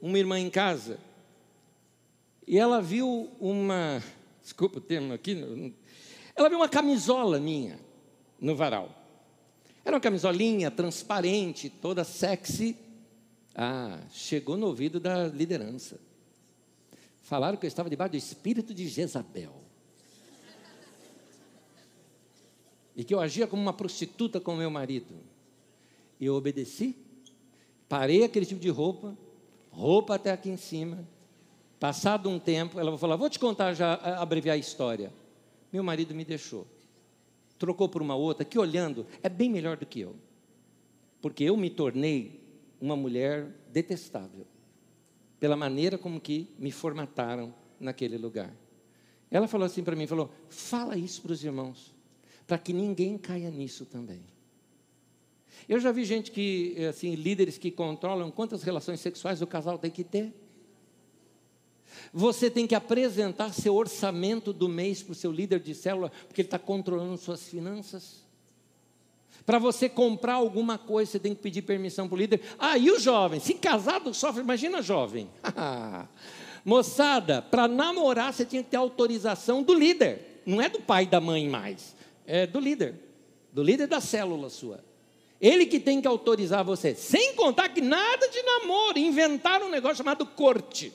[0.00, 1.09] uma irmã em casa
[2.50, 4.02] e ela viu uma,
[4.42, 5.40] desculpa o termo aqui,
[6.34, 7.78] ela viu uma camisola minha
[8.40, 8.92] no varal.
[9.84, 12.76] Era uma camisolinha transparente, toda sexy.
[13.54, 16.00] Ah, chegou no ouvido da liderança.
[17.22, 19.54] Falaram que eu estava debaixo do espírito de Jezabel.
[22.96, 25.14] E que eu agia como uma prostituta com meu marido.
[26.18, 26.96] E eu obedeci,
[27.88, 29.16] parei aquele tipo de roupa,
[29.70, 31.06] roupa até aqui em cima,
[31.80, 35.10] Passado um tempo, ela vai falar: Vou te contar já, abreviar a história.
[35.72, 36.66] Meu marido me deixou.
[37.58, 40.14] Trocou por uma outra que, olhando, é bem melhor do que eu.
[41.22, 42.38] Porque eu me tornei
[42.78, 44.46] uma mulher detestável.
[45.38, 48.54] Pela maneira como que me formataram naquele lugar.
[49.30, 51.94] Ela falou assim para mim: falou, Fala isso para os irmãos,
[52.46, 54.20] para que ninguém caia nisso também.
[55.66, 59.90] Eu já vi gente que, assim, líderes que controlam quantas relações sexuais o casal tem
[59.90, 60.34] que ter.
[62.12, 66.40] Você tem que apresentar seu orçamento do mês para o seu líder de célula, porque
[66.42, 68.20] ele está controlando suas finanças.
[69.46, 72.40] Para você comprar alguma coisa, você tem que pedir permissão para o líder.
[72.58, 73.40] Ah, e o jovem?
[73.40, 75.28] Se casado sofre, imagina jovem.
[76.64, 80.42] Moçada, para namorar você tinha que ter autorização do líder.
[80.44, 81.96] Não é do pai e da mãe mais.
[82.26, 82.94] É do líder.
[83.52, 84.84] Do líder da célula sua.
[85.40, 86.94] Ele que tem que autorizar você.
[86.94, 88.98] Sem contar que nada de namoro.
[88.98, 90.92] Inventaram um negócio chamado corte.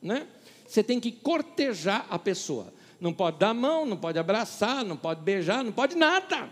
[0.00, 0.26] Né?
[0.68, 2.72] você tem que cortejar a pessoa.
[3.00, 6.50] Não pode dar mão, não pode abraçar, não pode beijar, não pode nada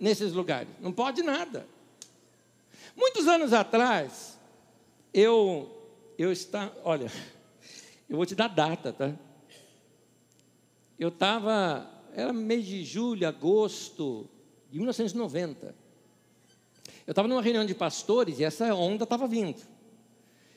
[0.00, 0.68] nesses lugares.
[0.80, 1.66] Não pode nada.
[2.96, 4.38] Muitos anos atrás,
[5.12, 5.74] eu
[6.16, 7.12] eu está, olha,
[8.08, 9.14] eu vou te dar data, tá?
[10.98, 14.28] Eu estava, era mês de julho, agosto
[14.70, 15.74] de 1990.
[17.06, 19.62] Eu estava numa reunião de pastores e essa onda estava vindo.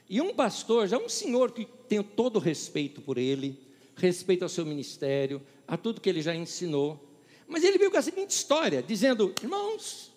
[0.09, 3.59] E um pastor, já um senhor que tenho todo o respeito por ele,
[3.97, 6.97] respeito ao seu ministério, a tudo que ele já ensinou.
[7.45, 10.09] Mas ele veio com a seguinte história, dizendo: irmãos,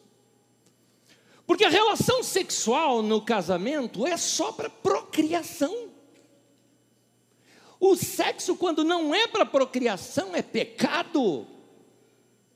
[1.44, 5.88] porque a relação sexual no casamento é só para procriação.
[7.80, 11.44] O sexo, quando não é para procriação, é pecado.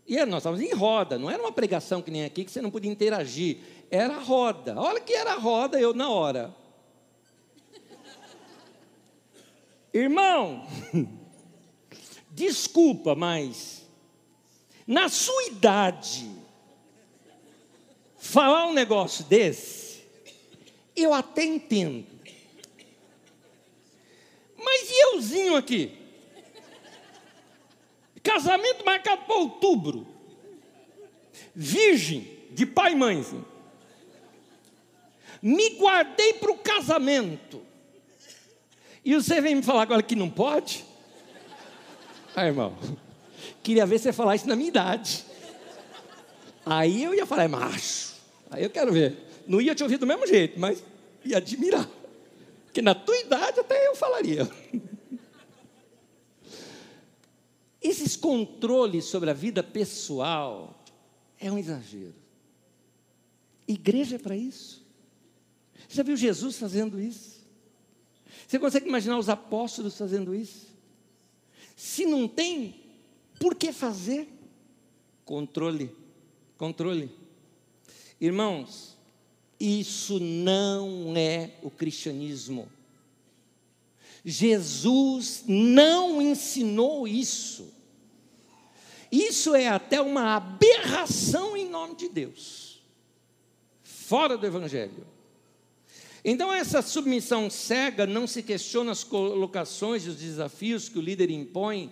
[0.07, 2.70] E nós estávamos em roda, não era uma pregação que nem aqui, que você não
[2.70, 3.59] podia interagir.
[3.90, 4.78] Era roda.
[4.78, 6.54] Olha que era roda, eu na hora.
[9.98, 10.64] Irmão,
[12.30, 13.84] desculpa, mas
[14.87, 16.30] na sua idade,
[18.16, 20.04] falar um negócio desse,
[20.94, 22.06] eu até entendo.
[24.56, 25.98] Mas e euzinho aqui?
[28.22, 30.06] Casamento marcado para outubro.
[31.52, 33.44] Virgem, de pai e mãe.
[35.42, 37.66] Me guardei para o casamento.
[39.04, 40.84] E você vem me falar agora que não pode?
[42.34, 42.76] Ah, irmão,
[43.62, 45.24] queria ver você falar isso na minha idade.
[46.64, 48.14] Aí eu ia falar, é macho.
[48.50, 49.16] Aí eu quero ver.
[49.46, 50.84] Não ia te ouvir do mesmo jeito, mas
[51.24, 51.88] ia admirar.
[52.66, 54.48] Porque na tua idade até eu falaria.
[57.80, 60.84] Esses controles sobre a vida pessoal
[61.40, 62.14] é um exagero.
[63.66, 64.87] Igreja é para isso.
[65.88, 67.38] Já viu Jesus fazendo isso?
[68.48, 70.68] Você consegue imaginar os apóstolos fazendo isso?
[71.76, 72.80] Se não tem,
[73.38, 74.26] por que fazer?
[75.22, 75.94] Controle,
[76.56, 77.11] controle.
[78.18, 78.96] Irmãos,
[79.61, 82.72] isso não é o cristianismo.
[84.24, 87.70] Jesus não ensinou isso.
[89.12, 92.82] Isso é até uma aberração em nome de Deus,
[93.82, 95.17] fora do Evangelho.
[96.30, 101.30] Então, essa submissão cega não se questiona as colocações e os desafios que o líder
[101.30, 101.90] impõe,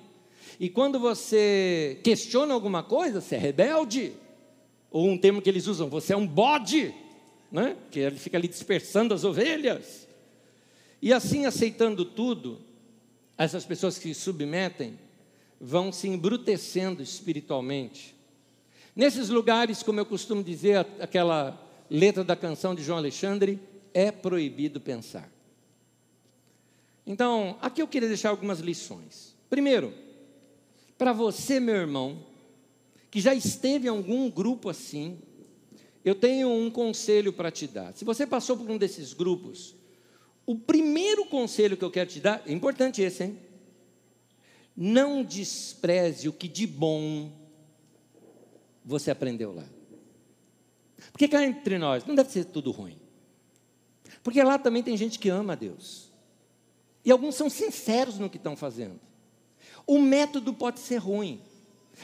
[0.61, 4.12] e quando você questiona alguma coisa, você é rebelde,
[4.90, 6.94] ou um termo que eles usam, você é um bode,
[7.51, 7.79] né?
[7.90, 10.07] que ele fica ali dispersando as ovelhas.
[11.01, 12.61] E assim, aceitando tudo,
[13.38, 14.99] essas pessoas que se submetem
[15.59, 18.14] vão se embrutecendo espiritualmente.
[18.94, 23.59] Nesses lugares, como eu costumo dizer, aquela letra da canção de João Alexandre,
[23.97, 25.33] é proibido pensar.
[27.07, 29.35] Então, aqui eu queria deixar algumas lições.
[29.49, 29.95] Primeiro,
[30.99, 32.27] para você, meu irmão,
[33.11, 35.19] que já esteve em algum grupo assim,
[36.05, 37.95] eu tenho um conselho para te dar.
[37.95, 39.75] Se você passou por um desses grupos,
[40.45, 43.39] o primeiro conselho que eu quero te dar, é importante esse, hein?
[44.77, 47.33] Não despreze o que de bom
[48.85, 49.65] você aprendeu lá.
[51.13, 53.06] Porque cá entre nós, não deve ser tudo ruim.
[54.23, 56.11] Porque lá também tem gente que ama a Deus.
[57.05, 58.99] E alguns são sinceros no que estão fazendo.
[59.87, 61.40] O método pode ser ruim.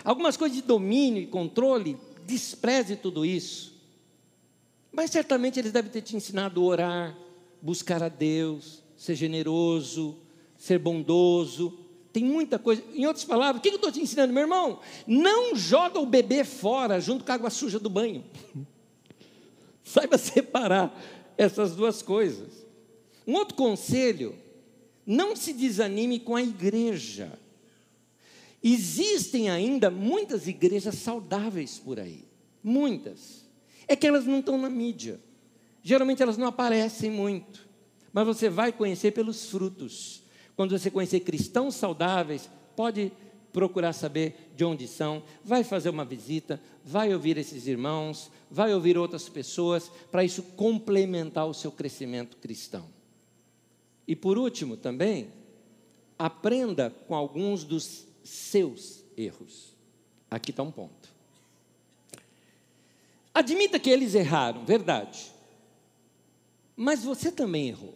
[0.04, 3.72] Algumas coisas de domínio e controle, despreze tudo isso.
[4.92, 7.18] Mas certamente eles devem ter te ensinado a orar,
[7.60, 10.16] buscar a Deus, ser generoso,
[10.56, 11.78] ser bondoso.
[12.12, 12.84] Tem muita coisa.
[12.94, 14.80] Em outras palavras, o que eu estou te ensinando, meu irmão?
[15.06, 18.24] Não joga o bebê fora junto com a água suja do banho.
[19.82, 20.96] Saiba separar
[21.36, 22.66] essas duas coisas.
[23.26, 24.34] Um outro conselho:
[25.06, 27.38] não se desanime com a igreja.
[28.62, 32.24] Existem ainda muitas igrejas saudáveis por aí.
[32.62, 33.44] Muitas.
[33.88, 35.20] É que elas não estão na mídia.
[35.82, 37.68] Geralmente elas não aparecem muito,
[38.12, 40.22] mas você vai conhecer pelos frutos.
[40.54, 43.10] Quando você conhecer cristãos saudáveis, pode
[43.52, 48.96] procurar saber de onde são, vai fazer uma visita, vai ouvir esses irmãos, vai ouvir
[48.96, 52.86] outras pessoas, para isso complementar o seu crescimento cristão.
[54.06, 55.28] E por último, também,
[56.18, 59.74] aprenda com alguns dos seus erros.
[60.30, 61.10] Aqui está um ponto.
[63.34, 65.32] Admita que eles erraram, verdade.
[66.76, 67.94] Mas você também errou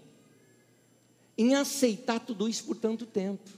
[1.37, 3.51] em aceitar tudo isso por tanto tempo.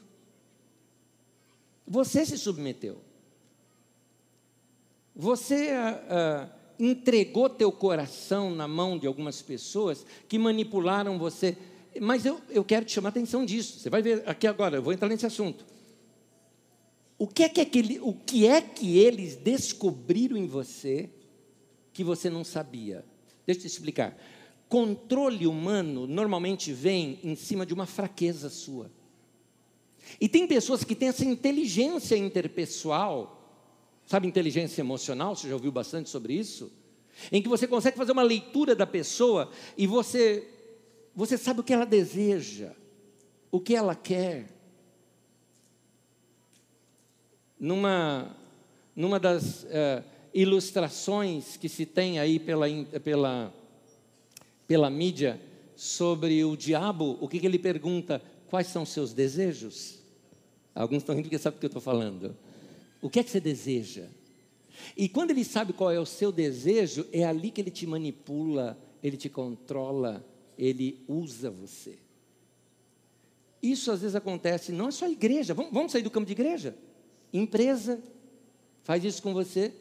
[1.88, 2.98] Você se submeteu.
[5.16, 6.48] Você ah, ah,
[6.78, 11.56] entregou teu coração na mão de algumas pessoas que manipularam você.
[12.00, 13.80] Mas eu, eu quero te chamar a atenção disso.
[13.80, 15.64] Você vai ver aqui agora, eu vou entrar nesse assunto.
[17.18, 21.10] O que é que, aquele, o que, é que eles descobriram em você
[21.92, 23.04] que você não sabia?
[23.44, 24.16] Deixa eu te explicar.
[24.68, 28.90] Controle humano normalmente vem em cima de uma fraqueza sua.
[30.20, 33.64] E tem pessoas que têm essa inteligência interpessoal,
[34.06, 36.70] sabe, inteligência emocional, você já ouviu bastante sobre isso?
[37.32, 40.48] Em que você consegue fazer uma leitura da pessoa e você,
[41.14, 42.72] você sabe o que ela deseja,
[43.50, 44.56] o que ela quer.
[47.58, 48.36] Numa,
[48.94, 52.66] numa das uh, ilustrações que se tem aí pela,
[53.02, 53.52] pela
[54.68, 55.40] pela mídia
[55.74, 58.22] sobre o diabo, o que, que ele pergunta?
[58.48, 59.97] Quais são seus desejos?
[60.78, 62.36] Alguns estão rindo porque sabem do que eu estou falando.
[63.02, 64.06] O que é que você deseja?
[64.96, 68.78] E quando ele sabe qual é o seu desejo, é ali que ele te manipula,
[69.02, 70.24] ele te controla,
[70.56, 71.98] ele usa você.
[73.60, 76.76] Isso às vezes acontece, não é só igreja, vamos, vamos sair do campo de igreja?
[77.32, 78.00] Empresa
[78.84, 79.72] faz isso com você.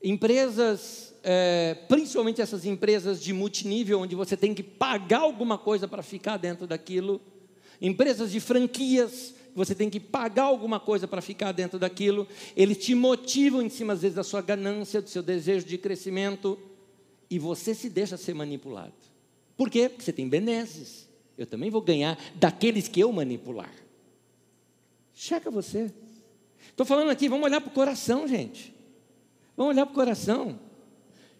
[0.00, 6.02] Empresas é, principalmente essas empresas de multinível, onde você tem que pagar alguma coisa para
[6.02, 7.20] ficar dentro daquilo,
[7.86, 12.94] empresas de franquias, você tem que pagar alguma coisa para ficar dentro daquilo, eles te
[12.94, 16.58] motivam em cima, às vezes, da sua ganância, do seu desejo de crescimento,
[17.28, 18.94] e você se deixa ser manipulado.
[19.54, 19.88] Por quê?
[19.88, 21.08] Porque você tem benesses.
[21.36, 23.72] Eu também vou ganhar daqueles que eu manipular.
[25.12, 25.92] Checa você.
[26.70, 28.74] Estou falando aqui, vamos olhar para o coração, gente.
[29.56, 30.58] Vamos olhar para o coração.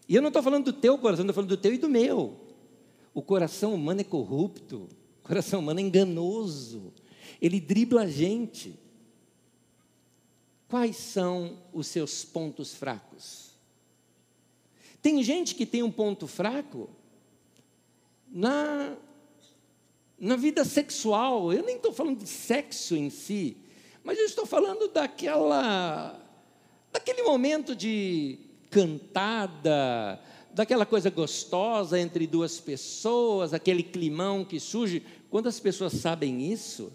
[0.07, 2.39] E eu não estou falando do teu coração, estou falando do teu e do meu.
[3.15, 4.89] O coração humano é corrupto,
[5.25, 6.93] o coração humano é enganoso,
[7.41, 8.79] ele dribla a gente.
[10.69, 13.53] Quais são os seus pontos fracos?
[15.01, 16.91] Tem gente que tem um ponto fraco
[18.29, 18.99] na,
[20.19, 21.51] na vida sexual.
[21.55, 23.57] Eu nem estou falando de sexo em si,
[24.03, 26.21] mas eu estou falando daquela,
[26.93, 30.21] daquele momento de cantada,
[30.55, 35.03] daquela coisa gostosa entre duas pessoas, aquele climão que surge.
[35.29, 36.93] Quando as pessoas sabem isso,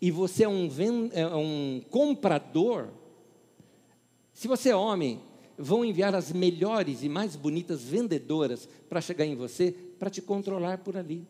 [0.00, 0.68] e você é um,
[1.12, 2.88] é um comprador,
[4.32, 5.22] se você é homem,
[5.56, 10.78] vão enviar as melhores e mais bonitas vendedoras para chegar em você, para te controlar
[10.78, 11.24] por ali.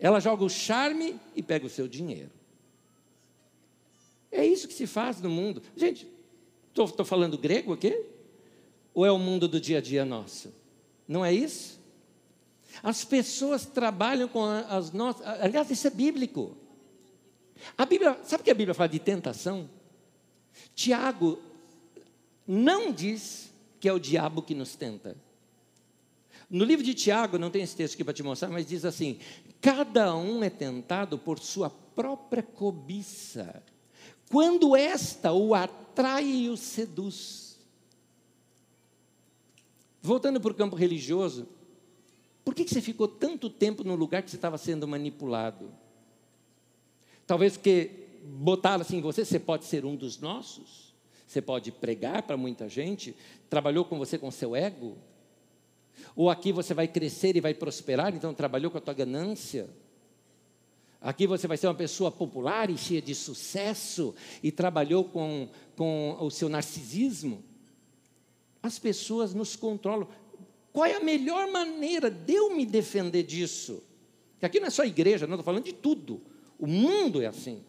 [0.00, 2.30] Ela joga o charme e pega o seu dinheiro.
[4.32, 5.62] É isso que se faz no mundo.
[5.76, 6.08] Gente,
[6.74, 8.17] estou falando grego aqui?
[8.98, 10.52] Ou é o mundo do dia a dia nosso?
[11.06, 11.78] Não é isso?
[12.82, 15.24] As pessoas trabalham com as nossas.
[15.24, 16.56] Aliás, isso é bíblico.
[17.76, 19.70] A Bíblia, sabe que a Bíblia fala de tentação?
[20.74, 21.40] Tiago
[22.44, 25.16] não diz que é o diabo que nos tenta.
[26.50, 29.20] No livro de Tiago, não tem esse texto aqui para te mostrar, mas diz assim:
[29.60, 33.62] cada um é tentado por sua própria cobiça,
[34.28, 37.47] quando esta o atrai e o seduz.
[40.00, 41.48] Voltando para o campo religioso,
[42.44, 45.70] por que, você ficou tanto tempo no lugar que você estava sendo manipulado?
[47.26, 47.90] Talvez porque
[48.24, 50.94] botaram assim em você, você pode ser um dos nossos,
[51.26, 53.14] você pode pregar para muita gente,
[53.50, 54.96] trabalhou com você com seu ego,
[56.16, 59.68] ou aqui você vai crescer e vai prosperar, então trabalhou com a tua ganância.
[61.00, 66.16] Aqui você vai ser uma pessoa popular e cheia de sucesso e trabalhou com, com
[66.18, 67.44] o seu narcisismo.
[68.62, 70.08] As pessoas nos controlam.
[70.72, 73.82] Qual é a melhor maneira de eu me defender disso?
[74.38, 76.20] Que aqui não é só igreja, não estou falando de tudo.
[76.58, 77.62] O mundo é assim.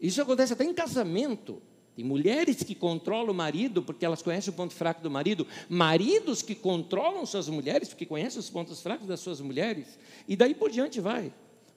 [0.00, 1.62] Isso acontece até em casamento.
[1.94, 6.40] Tem mulheres que controlam o marido porque elas conhecem o ponto fraco do marido, maridos
[6.40, 10.70] que controlam suas mulheres porque conhecem os pontos fracos das suas mulheres, e daí por
[10.70, 11.32] diante vai.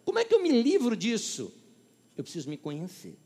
[0.05, 1.51] Como é que eu me livro disso?
[2.15, 3.17] Eu preciso me conhecer.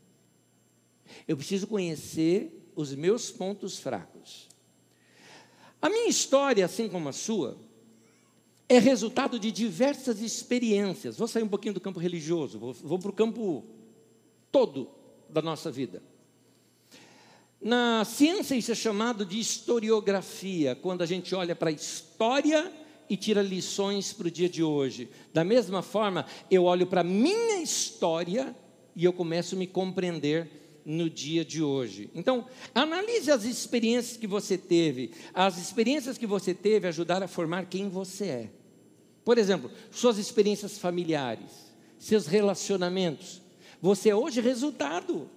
[1.26, 4.47] Eu preciso conhecer os meus pontos fracos.
[5.80, 7.56] A minha história, assim como a sua,
[8.68, 11.16] é resultado de diversas experiências.
[11.16, 13.64] Vou sair um pouquinho do campo religioso, vou, vou para o campo
[14.52, 14.90] todo
[15.28, 16.02] da nossa vida.
[17.60, 22.72] Na ciência, isso é chamado de historiografia, quando a gente olha para a história
[23.10, 25.08] e tira lições para o dia de hoje.
[25.32, 28.54] Da mesma forma, eu olho para a minha história
[28.94, 32.10] e eu começo a me compreender no dia de hoje.
[32.14, 35.12] Então, analise as experiências que você teve.
[35.34, 38.50] As experiências que você teve ajudaram a formar quem você é.
[39.24, 41.50] Por exemplo, suas experiências familiares,
[41.98, 43.42] seus relacionamentos.
[43.80, 45.30] Você é hoje resultado.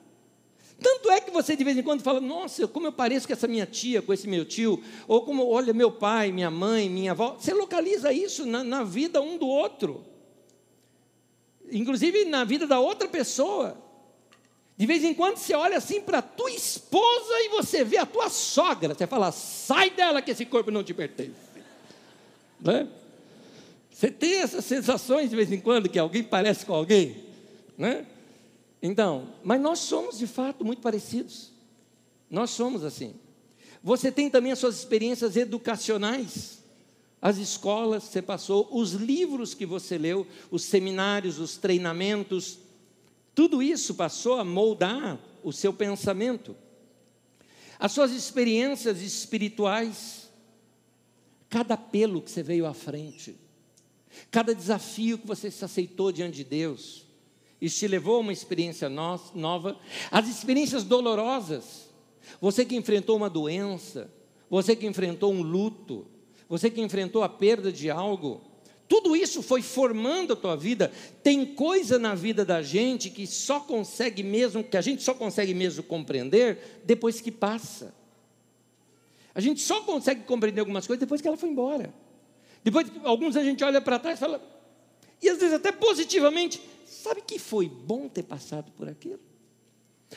[0.82, 3.48] Tanto é que você de vez em quando fala: Nossa, como eu pareço com essa
[3.48, 7.38] minha tia, com esse meu tio, ou como olha meu pai, minha mãe, minha avó.
[7.39, 10.04] Você localiza isso na, na vida um do outro,
[11.72, 13.91] inclusive na vida da outra pessoa.
[14.82, 18.05] De vez em quando você olha assim para a tua esposa e você vê a
[18.07, 18.95] tua sogra.
[18.95, 21.36] Você fala, sai dela que esse corpo não te pertence.
[22.59, 22.88] Né?
[23.91, 27.15] Você tem essas sensações de vez em quando que alguém parece com alguém?
[27.77, 28.07] Né?
[28.82, 31.51] Então, mas nós somos de fato muito parecidos.
[32.27, 33.13] Nós somos assim.
[33.84, 36.63] Você tem também as suas experiências educacionais,
[37.21, 42.57] as escolas que você passou, os livros que você leu, os seminários, os treinamentos,
[43.34, 46.55] tudo isso passou a moldar o seu pensamento.
[47.79, 50.29] As suas experiências espirituais,
[51.49, 53.36] cada pelo que você veio à frente,
[54.29, 57.05] cada desafio que você se aceitou diante de Deus,
[57.59, 59.79] isso te levou a uma experiência nova,
[60.11, 61.89] as experiências dolorosas,
[62.39, 64.11] você que enfrentou uma doença,
[64.49, 66.07] você que enfrentou um luto,
[66.49, 68.41] você que enfrentou a perda de algo,
[68.92, 70.92] tudo isso foi formando a tua vida.
[71.24, 75.54] Tem coisa na vida da gente que só consegue mesmo, que a gente só consegue
[75.54, 77.96] mesmo compreender depois que passa.
[79.34, 81.94] A gente só consegue compreender algumas coisas depois que ela foi embora.
[82.66, 84.44] Depois, alguns a gente olha para trás e fala,
[85.22, 89.22] e às vezes até positivamente, sabe que foi bom ter passado por aquilo?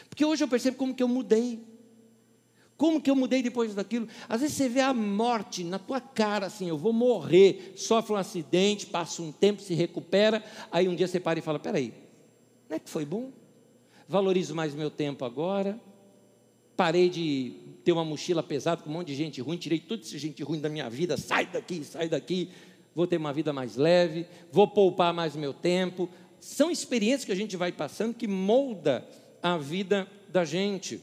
[0.08, 1.62] Porque hoje eu percebo como que eu mudei.
[2.76, 4.08] Como que eu mudei depois daquilo?
[4.28, 8.16] Às vezes você vê a morte na tua cara, assim, eu vou morrer, sofre um
[8.16, 11.94] acidente, passa um tempo, se recupera, aí um dia você para e fala: peraí,
[12.68, 13.30] não é que foi bom?
[14.08, 15.80] Valorizo mais meu tempo agora.
[16.76, 17.54] parei de
[17.84, 20.60] ter uma mochila pesada com um monte de gente ruim, tirei tudo essa gente ruim
[20.60, 22.50] da minha vida, sai daqui, sai daqui,
[22.94, 26.08] vou ter uma vida mais leve, vou poupar mais meu tempo.
[26.40, 29.06] São experiências que a gente vai passando que molda
[29.40, 31.00] a vida da gente.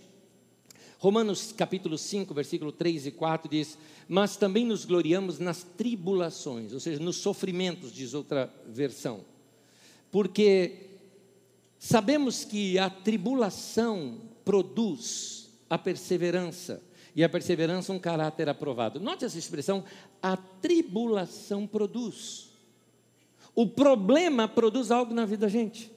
[1.01, 3.75] Romanos capítulo 5, versículo 3 e 4 diz:
[4.07, 9.21] Mas também nos gloriamos nas tribulações, ou seja, nos sofrimentos, diz outra versão.
[10.11, 10.91] Porque
[11.79, 16.79] sabemos que a tribulação produz a perseverança,
[17.15, 18.99] e a perseverança um caráter aprovado.
[18.99, 19.83] Note essa expressão:
[20.21, 22.51] a tribulação produz.
[23.55, 25.91] O problema produz algo na vida da gente.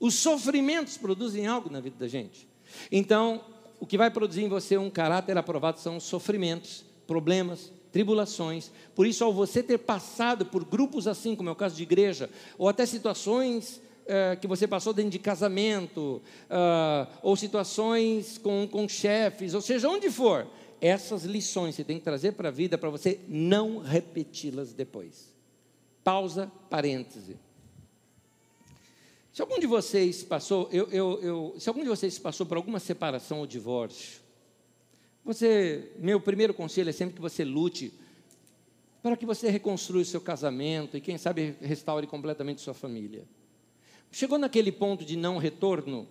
[0.00, 2.48] Os sofrimentos produzem algo na vida da gente.
[2.90, 8.70] Então, o que vai produzir em você um caráter aprovado são os sofrimentos, problemas, tribulações.
[8.94, 12.28] Por isso, ao você ter passado por grupos assim, como é o caso de igreja,
[12.58, 18.88] ou até situações eh, que você passou dentro de casamento, uh, ou situações com, com
[18.88, 20.46] chefes, ou seja, onde for,
[20.80, 25.34] essas lições você tem que trazer para a vida para você não repeti-las depois.
[26.04, 27.36] Pausa, parêntese.
[29.36, 32.80] Se algum de vocês passou, eu, eu, eu, se algum de vocês passou por alguma
[32.80, 34.22] separação ou divórcio,
[35.22, 37.92] você, meu primeiro conselho é sempre que você lute
[39.02, 43.26] para que você reconstrua o seu casamento e quem sabe restaure completamente sua família.
[44.10, 46.08] Chegou naquele ponto de não retorno,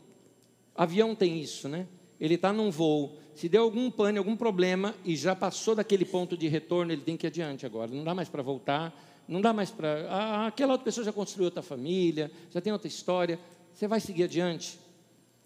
[0.75, 1.87] avião tem isso, né?
[2.19, 6.37] Ele está num voo, se deu algum pane, algum problema e já passou daquele ponto
[6.37, 7.89] de retorno, ele tem que ir adiante agora.
[7.89, 8.93] Não dá mais para voltar,
[9.27, 10.07] não dá mais para.
[10.09, 13.39] Ah, aquela outra pessoa já construiu outra família, já tem outra história.
[13.73, 14.79] Você vai seguir adiante.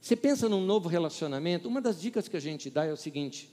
[0.01, 3.49] Você pensa num novo relacionamento, uma das dicas que a gente dá é o seguinte: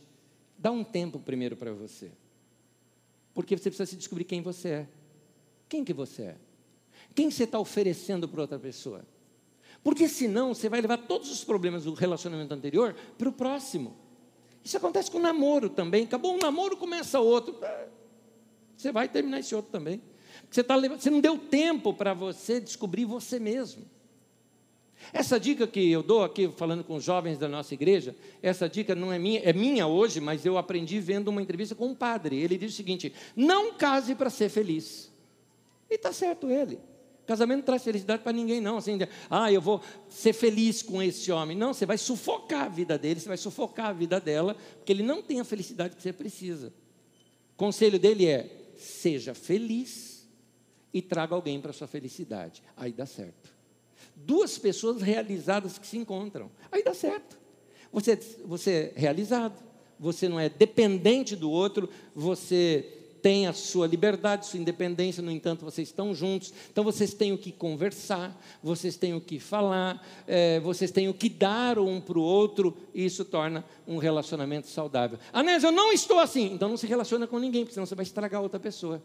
[0.58, 2.10] dá um tempo primeiro para você.
[3.34, 4.88] Porque você precisa se descobrir quem você é.
[5.68, 6.36] Quem que você é?
[7.14, 9.04] Quem você está oferecendo para outra pessoa?
[9.82, 13.96] Porque senão você vai levar todos os problemas do relacionamento anterior para o próximo.
[14.64, 16.04] Isso acontece com o namoro também.
[16.04, 17.56] Acabou um namoro, começa outro.
[18.76, 20.02] Você vai terminar esse outro também.
[20.50, 23.84] Você, tá, você não deu tempo para você descobrir você mesmo.
[25.12, 28.94] Essa dica que eu dou aqui, falando com os jovens da nossa igreja, essa dica
[28.94, 32.36] não é minha, é minha hoje, mas eu aprendi vendo uma entrevista com um padre.
[32.36, 35.10] Ele diz o seguinte: não case para ser feliz.
[35.90, 36.78] E está certo ele.
[37.26, 38.76] Casamento não traz felicidade para ninguém, não.
[38.76, 41.56] Assim, ah, eu vou ser feliz com esse homem.
[41.56, 45.02] Não, você vai sufocar a vida dele, você vai sufocar a vida dela, porque ele
[45.02, 46.68] não tem a felicidade que você precisa.
[47.52, 50.05] O conselho dele é: seja feliz
[50.92, 52.62] e traga alguém para sua felicidade.
[52.76, 53.54] Aí dá certo.
[54.14, 56.50] Duas pessoas realizadas que se encontram.
[56.70, 57.38] Aí dá certo.
[57.92, 59.62] Você, você é realizado,
[59.98, 62.92] você não é dependente do outro, você
[63.26, 67.38] tem a sua liberdade, sua independência, no entanto, vocês estão juntos, então vocês têm o
[67.38, 72.18] que conversar, vocês têm o que falar, é, vocês têm o que dar um para
[72.18, 75.18] o outro, e isso torna um relacionamento saudável.
[75.32, 78.04] Anés, eu não estou assim, então não se relaciona com ninguém, porque senão você vai
[78.04, 79.02] estragar outra pessoa.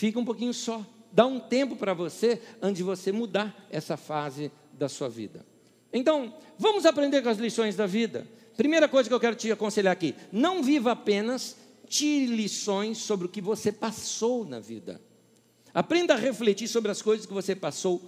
[0.00, 0.82] Fica um pouquinho só,
[1.12, 5.44] dá um tempo para você antes de você mudar essa fase da sua vida.
[5.92, 8.26] Então, vamos aprender com as lições da vida.
[8.56, 11.54] Primeira coisa que eu quero te aconselhar aqui: não viva apenas
[11.86, 14.98] tire lições sobre o que você passou na vida.
[15.74, 18.00] Aprenda a refletir sobre as coisas que você passou.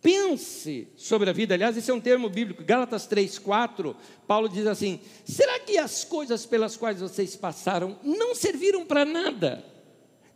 [0.00, 1.54] Pense sobre a vida.
[1.54, 2.64] Aliás, esse é um termo bíblico.
[2.64, 3.94] Gálatas 3, 4,
[4.26, 9.70] Paulo diz assim: será que as coisas pelas quais vocês passaram não serviram para nada?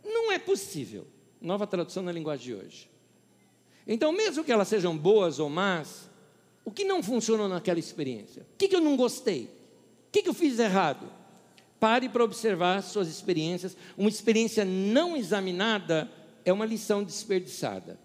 [0.07, 1.05] Não é possível.
[1.41, 2.89] Nova tradução na linguagem de hoje.
[3.85, 6.09] Então, mesmo que elas sejam boas ou más,
[6.65, 8.45] o que não funcionou naquela experiência?
[8.53, 9.43] O que, eu não gostei?
[10.07, 11.09] O que eu fiz errado?
[11.79, 13.77] Pare para observar suas experiências.
[13.97, 16.09] Uma experiência não examinada
[16.43, 17.99] é uma lição desperdiçada.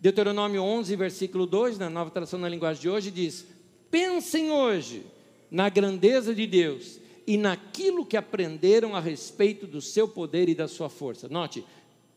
[0.00, 3.46] Deuteronômio 11, versículo 2, na nova tradução na linguagem de hoje, diz:
[3.90, 5.04] Pensem hoje
[5.50, 6.99] na grandeza de Deus
[7.30, 11.28] e naquilo que aprenderam a respeito do seu poder e da sua força.
[11.28, 11.64] Note,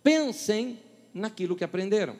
[0.01, 0.80] pensem
[1.14, 2.16] naquilo que aprenderam.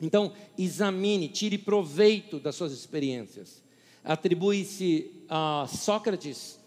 [0.00, 3.62] Então, examine, tire proveito das suas experiências.
[4.02, 6.58] Atribui-se a Sócrates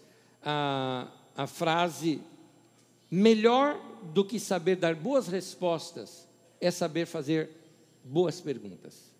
[0.42, 2.22] a a frase:
[3.10, 3.78] melhor
[4.14, 6.26] do que saber dar boas respostas
[6.58, 7.50] é saber fazer
[8.02, 9.12] boas perguntas.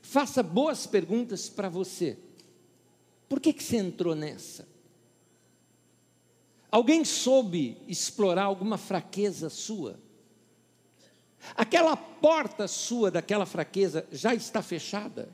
[0.00, 2.16] Faça boas perguntas para você.
[3.28, 4.71] Por que, que você entrou nessa?
[6.72, 10.00] Alguém soube explorar alguma fraqueza sua?
[11.54, 15.28] Aquela porta sua daquela fraqueza já está fechada?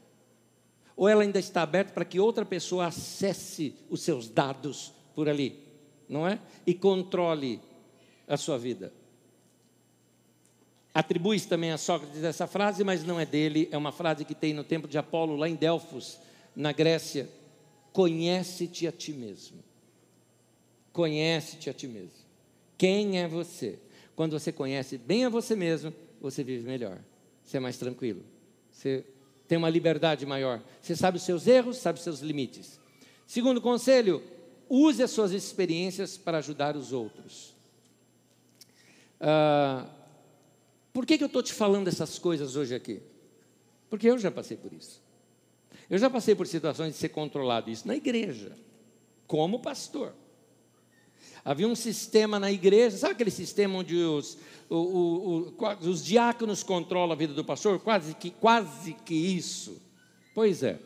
[0.94, 5.68] Ou ela ainda está aberta para que outra pessoa acesse os seus dados por ali?
[6.08, 6.40] não é?
[6.66, 7.60] E controle
[8.26, 8.92] a sua vida.
[10.94, 14.52] Atribui-se também a Sócrates essa frase, mas não é dele, é uma frase que tem
[14.52, 16.18] no templo de Apolo, lá em Delfos,
[16.56, 17.28] na Grécia.
[17.92, 19.58] conhece-te a ti mesmo.
[20.98, 22.10] Conhece-te a ti mesmo.
[22.76, 23.78] Quem é você?
[24.16, 26.98] Quando você conhece bem a você mesmo, você vive melhor.
[27.44, 28.24] Você é mais tranquilo.
[28.68, 29.04] Você
[29.46, 30.60] tem uma liberdade maior.
[30.82, 32.80] Você sabe os seus erros, sabe os seus limites.
[33.28, 34.20] Segundo conselho,
[34.68, 37.54] use as suas experiências para ajudar os outros.
[39.20, 39.88] Ah,
[40.92, 43.00] por que, que eu estou te falando essas coisas hoje aqui?
[43.88, 45.00] Porque eu já passei por isso.
[45.88, 48.50] Eu já passei por situações de ser controlado isso na igreja,
[49.28, 50.12] como pastor.
[51.48, 54.36] Havia um sistema na igreja, sabe aquele sistema onde os,
[54.68, 57.80] o, o, o, os diáconos controlam a vida do pastor?
[57.80, 59.80] Quase que, quase que isso.
[60.34, 60.78] Pois é.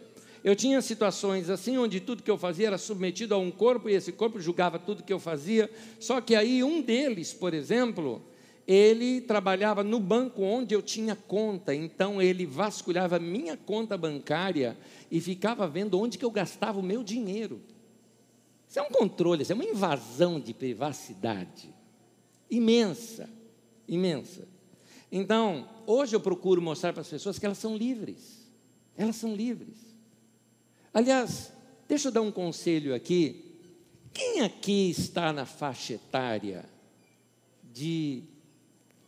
[0.45, 3.95] Eu tinha situações assim, onde tudo que eu fazia era submetido a um corpo, e
[3.95, 5.69] esse corpo julgava tudo que eu fazia.
[5.99, 8.23] Só que aí um deles, por exemplo,
[8.65, 14.79] ele trabalhava no banco onde eu tinha conta, então ele vasculhava minha conta bancária
[15.11, 17.61] e ficava vendo onde que eu gastava o meu dinheiro.
[18.73, 21.69] Isso é um controle, isso é uma invasão de privacidade
[22.51, 23.29] imensa,
[23.87, 24.49] imensa.
[25.11, 28.51] Então, hoje eu procuro mostrar para as pessoas que elas são livres.
[28.97, 29.77] Elas são livres.
[30.95, 31.53] Aliás,
[31.87, 33.59] deixa eu dar um conselho aqui.
[34.11, 36.65] Quem aqui está na faixa etária
[37.75, 38.23] de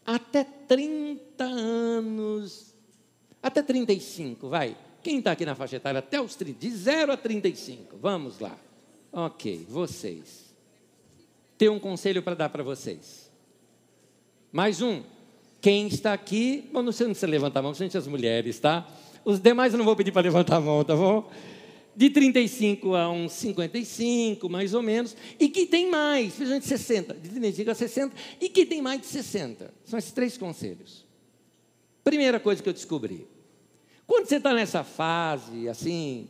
[0.04, 2.74] até 30 anos,
[3.42, 4.76] até 35, vai?
[5.02, 7.96] Quem está aqui na faixa etária até os 30, de 0 a 35?
[7.96, 8.58] Vamos lá.
[9.16, 10.52] Ok, vocês.
[11.56, 13.30] Tenho um conselho para dar para vocês.
[14.50, 15.04] Mais um.
[15.60, 18.84] Quem está aqui, bom, não sei, precisa levantar a mão, gente as mulheres, tá?
[19.24, 21.30] Os demais eu não vou pedir para levantar a mão, tá bom?
[21.94, 27.28] De 35 a uns 55, mais ou menos, e que tem mais, principalmente 60, de
[27.28, 29.72] 35 a 60, e que tem mais de 60.
[29.84, 31.06] São esses três conselhos.
[32.02, 33.28] Primeira coisa que eu descobri.
[34.08, 36.28] Quando você está nessa fase, assim,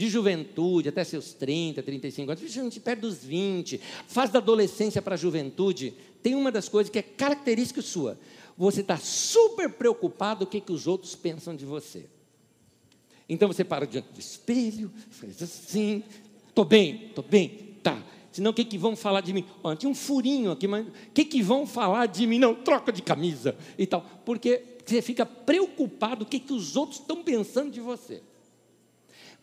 [0.00, 5.18] de juventude, até seus 30, 35 anos, perto dos 20, fase da adolescência para a
[5.18, 5.92] juventude,
[6.22, 8.18] tem uma das coisas que é característica sua.
[8.56, 12.06] Você está super preocupado com o que, que os outros pensam de você.
[13.28, 16.02] Então você para diante do espelho, faz assim,
[16.48, 18.02] estou bem, estou bem, tá.
[18.32, 19.44] Senão o que, que vão falar de mim?
[19.62, 22.38] Oh, tinha um furinho aqui, mas o que, que vão falar de mim?
[22.38, 24.00] Não, troca de camisa e tal.
[24.24, 28.22] Porque você fica preocupado com o que, que os outros estão pensando de você.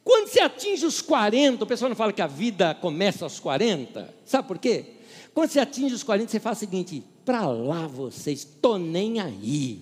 [0.07, 4.15] Quando você atinge os 40, o pessoal não fala que a vida começa aos 40,
[4.23, 4.85] sabe por quê?
[5.33, 9.81] Quando você atinge os 40, você fala o seguinte: para lá vocês, estou nem aí,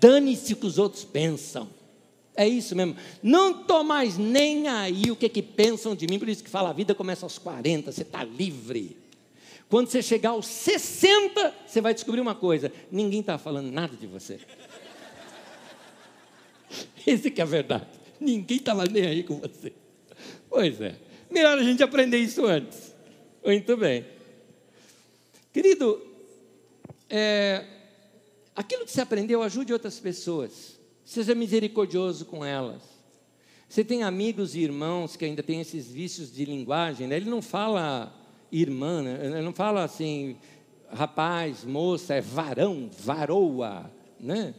[0.00, 1.68] dane-se o que os outros pensam.
[2.34, 6.30] É isso mesmo, não estou mais nem aí o que, que pensam de mim, por
[6.30, 8.96] isso que fala a vida começa aos 40, você está livre.
[9.68, 14.06] Quando você chegar aos 60, você vai descobrir uma coisa: ninguém está falando nada de
[14.06, 14.40] você.
[17.06, 18.05] Esse que é a verdade.
[18.20, 19.72] Ninguém estava nem aí com você.
[20.48, 20.96] Pois é.
[21.30, 22.94] Melhor a gente aprender isso antes.
[23.44, 24.04] Muito bem.
[25.52, 26.00] Querido,
[27.08, 27.64] é,
[28.54, 30.78] aquilo que você aprendeu, ajude outras pessoas.
[31.04, 32.82] Seja misericordioso com elas.
[33.68, 37.16] Você tem amigos e irmãos que ainda têm esses vícios de linguagem, né?
[37.16, 38.12] ele não fala
[38.50, 39.18] irmã, né?
[39.22, 40.36] ele não fala assim,
[40.90, 43.90] rapaz, moça, é varão, varoa,
[44.20, 44.54] né?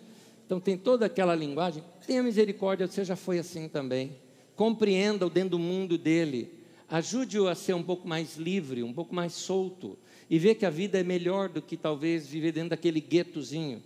[0.47, 1.83] Então tem toda aquela linguagem.
[2.07, 4.15] Tenha misericórdia, você já foi assim também.
[4.55, 6.49] Compreenda-o dentro do mundo dele.
[6.89, 9.99] Ajude-o a ser um pouco mais livre, um pouco mais solto.
[10.29, 13.83] E ver que a vida é melhor do que talvez viver dentro daquele guetozinho.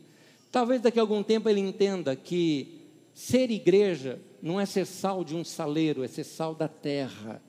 [0.52, 2.80] Talvez daqui a algum tempo ele entenda que
[3.12, 7.42] ser igreja não é ser sal de um saleiro, é ser sal da terra.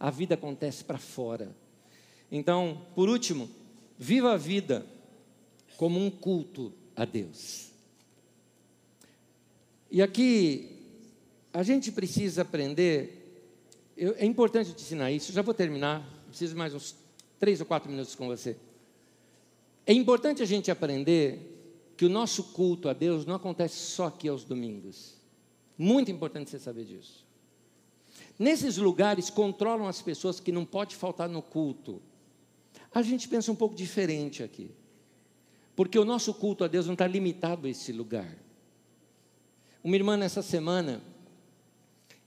[0.00, 1.54] A vida acontece para fora.
[2.32, 3.50] Então, por último,
[3.98, 4.86] viva a vida
[5.76, 7.73] como um culto a Deus.
[9.94, 10.76] E aqui,
[11.52, 13.46] a gente precisa aprender,
[13.96, 16.96] eu, é importante te ensinar isso, já vou terminar, preciso mais uns
[17.38, 18.56] três ou quatro minutos com você.
[19.86, 24.28] É importante a gente aprender que o nosso culto a Deus não acontece só aqui
[24.28, 25.14] aos domingos.
[25.78, 27.24] Muito importante você saber disso.
[28.36, 32.02] Nesses lugares controlam as pessoas que não pode faltar no culto.
[32.92, 34.72] A gente pensa um pouco diferente aqui.
[35.76, 38.42] Porque o nosso culto a Deus não está limitado a esse lugar.
[39.84, 41.02] Uma irmã nessa semana,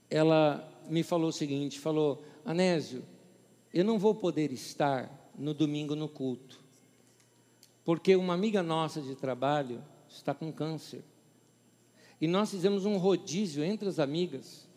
[0.08, 3.04] ela me falou o seguinte: falou, Anésio,
[3.74, 6.60] eu não vou poder estar no domingo no culto,
[7.84, 11.02] porque uma amiga nossa de trabalho está com câncer.
[12.20, 14.68] E nós fizemos um rodízio entre as amigas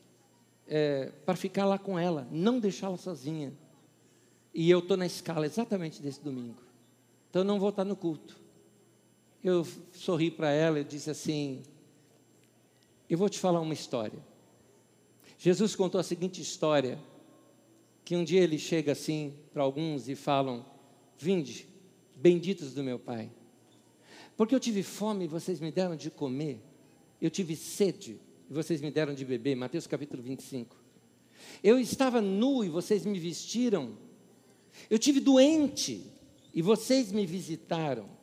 [0.67, 3.53] é, para ficar lá com ela, não deixá-la sozinha.
[4.55, 6.63] E eu estou na escala exatamente desse domingo.
[7.29, 8.39] Então eu não vou estar no culto.
[9.43, 11.61] Eu sorri para ela e disse assim:
[13.11, 14.17] eu vou te falar uma história.
[15.37, 16.97] Jesus contou a seguinte história
[18.05, 20.65] que um dia ele chega assim para alguns e falam:
[21.17, 21.67] Vinde,
[22.15, 23.29] benditos do meu Pai,
[24.37, 26.61] porque eu tive fome e vocês me deram de comer,
[27.21, 28.17] eu tive sede
[28.49, 29.55] e vocês me deram de beber.
[29.55, 30.73] Mateus capítulo 25.
[31.61, 33.97] Eu estava nu e vocês me vestiram,
[34.89, 36.01] eu tive doente
[36.53, 38.20] e vocês me visitaram.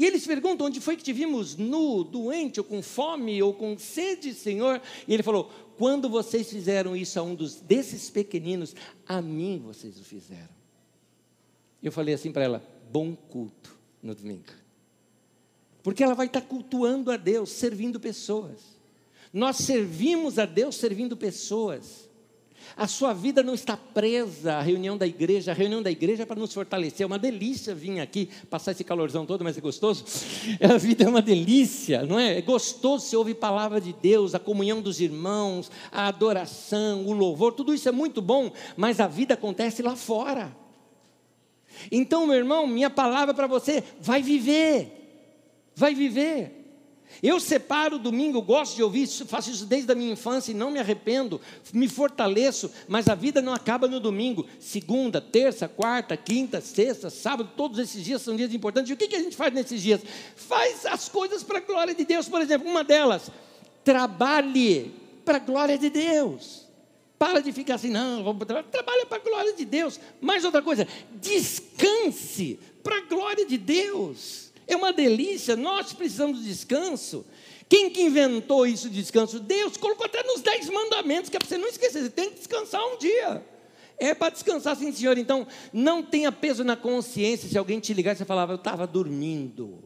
[0.00, 3.76] E eles perguntam: onde foi que te vimos nu, doente, ou com fome, ou com
[3.76, 4.80] sede, Senhor?
[5.06, 8.74] E ele falou: quando vocês fizeram isso a um dos, desses pequeninos,
[9.06, 10.48] a mim vocês o fizeram.
[11.82, 14.46] Eu falei assim para ela: bom culto no domingo.
[15.82, 18.58] Porque ela vai estar cultuando a Deus, servindo pessoas.
[19.30, 22.08] Nós servimos a Deus servindo pessoas.
[22.76, 25.52] A sua vida não está presa à reunião da igreja.
[25.52, 27.04] A reunião da igreja é para nos fortalecer.
[27.04, 30.04] É uma delícia vir aqui, passar esse calorzão todo, mas é gostoso.
[30.62, 32.38] A vida é uma delícia, não é?
[32.38, 37.12] É gostoso você ouvir a palavra de Deus, a comunhão dos irmãos, a adoração, o
[37.12, 40.54] louvor, tudo isso é muito bom, mas a vida acontece lá fora.
[41.90, 44.96] Então, meu irmão, minha palavra para você, vai viver.
[45.74, 46.59] Vai viver.
[47.22, 50.70] Eu separo o domingo, gosto de ouvir faço isso desde a minha infância e não
[50.70, 51.40] me arrependo,
[51.72, 54.46] me fortaleço, mas a vida não acaba no domingo.
[54.58, 58.90] Segunda, terça, quarta, quinta, sexta, sábado, todos esses dias são dias importantes.
[58.90, 60.00] E o que, que a gente faz nesses dias?
[60.36, 62.28] Faz as coisas para a glória de Deus.
[62.28, 63.30] Por exemplo, uma delas,
[63.84, 64.94] trabalhe
[65.24, 66.66] para a glória de Deus.
[67.18, 68.68] Para de ficar assim, não, vamos trabalhar.
[68.68, 70.00] Trabalha para a glória de Deus.
[70.20, 74.49] Mais outra coisa, descanse para a glória de Deus.
[74.70, 77.26] É uma delícia, nós precisamos de descanso.
[77.68, 79.40] Quem que inventou isso de descanso?
[79.40, 82.36] Deus colocou até nos dez mandamentos, que é para você não esquecer, você tem que
[82.36, 83.44] descansar um dia.
[83.98, 85.18] É para descansar, sim, senhor.
[85.18, 88.86] Então, não tenha peso na consciência se alguém te ligar e você falava, eu estava
[88.86, 89.82] dormindo.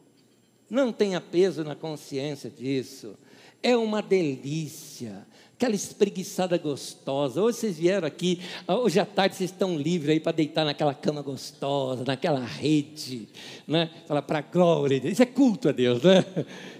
[0.69, 3.17] Não tenha peso na consciência disso.
[3.63, 7.41] É uma delícia aquela espreguiçada gostosa.
[7.41, 11.23] Hoje vocês vieram aqui, hoje à tarde vocês estão livres aí para deitar naquela cama
[11.23, 13.29] gostosa, naquela rede,
[13.67, 13.89] né?
[14.07, 15.13] Fala para a glória de Deus.
[15.13, 16.25] Isso é culto a Deus, né?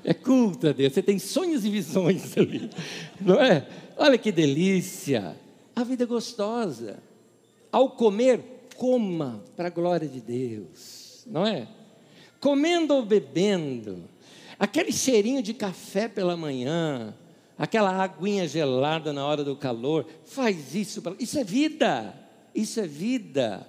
[0.03, 0.93] É culto a Deus.
[0.93, 2.69] Você tem sonhos e visões ali,
[3.21, 3.67] não é?
[3.97, 5.37] Olha que delícia.
[5.75, 6.99] A vida é gostosa.
[7.71, 8.41] Ao comer,
[8.77, 11.69] coma para a glória de Deus, não é?
[12.41, 14.05] Comendo ou bebendo,
[14.59, 17.15] aquele cheirinho de café pela manhã,
[17.59, 21.01] aquela aguinha gelada na hora do calor, faz isso.
[21.01, 21.15] Pra...
[21.19, 22.15] Isso é vida,
[22.55, 23.67] isso é vida.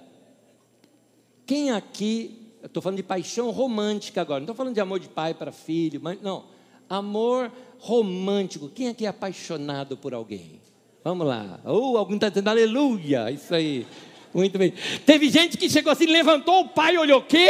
[1.44, 5.08] Quem aqui, eu estou falando de paixão romântica agora, não estou falando de amor de
[5.08, 6.44] pai para filho, mas não,
[6.88, 8.68] amor romântico.
[8.68, 10.60] Quem aqui é apaixonado por alguém?
[11.04, 11.60] Vamos lá.
[11.64, 13.86] Ou oh, alguém está dizendo aleluia, isso aí.
[14.34, 14.74] Muito bem.
[15.06, 17.48] Teve gente que chegou assim, levantou o pai, olhou o quê?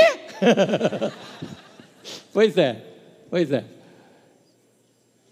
[2.32, 2.84] pois é,
[3.30, 3.76] pois é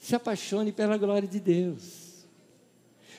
[0.05, 2.27] se apaixone pela glória de Deus.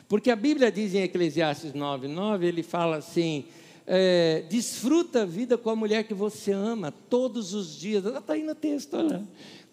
[0.08, 3.46] Porque a Bíblia diz em Eclesiastes 9, 9, ele fala assim:
[3.88, 8.06] é, desfruta a vida com a mulher que você ama todos os dias.
[8.06, 9.24] Está aí no texto, olha.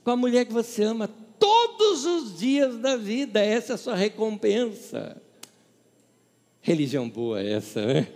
[0.02, 1.06] Com a mulher que você ama
[1.38, 5.20] todos os dias da vida, essa é a sua recompensa.
[6.62, 8.08] Religião boa essa, né?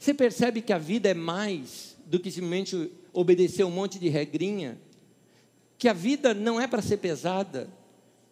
[0.00, 4.78] Você percebe que a vida é mais do que simplesmente obedecer um monte de regrinha?
[5.78, 7.70] Que a vida não é para ser pesada,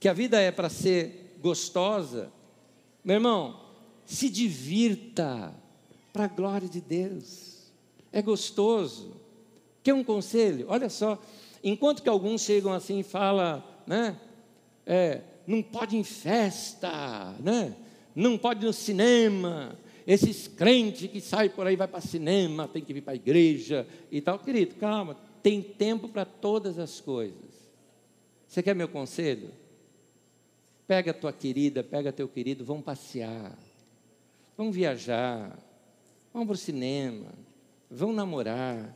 [0.01, 2.30] que a vida é para ser gostosa.
[3.05, 3.61] Meu irmão,
[4.05, 5.55] se divirta
[6.12, 7.70] para a glória de Deus.
[8.12, 9.14] É gostoso.
[9.82, 10.66] Quer um conselho?
[10.68, 11.22] Olha só,
[11.62, 14.16] enquanto que alguns chegam assim e falam, né?
[14.84, 17.76] É, não pode ir em festa, né?
[18.14, 19.78] Não pode ir no cinema.
[20.07, 23.86] Esses crentes que saem por aí vai para cinema, tem que vir para a igreja
[24.11, 24.38] e tal.
[24.38, 25.16] Querido, calma,
[25.47, 27.70] tem tempo para todas as coisas.
[28.49, 29.53] Você quer meu conselho?
[30.88, 33.57] Pega tua querida, pega teu querido, vão passear,
[34.57, 35.57] vão viajar,
[36.34, 37.28] vão para o cinema,
[37.88, 38.92] vão namorar,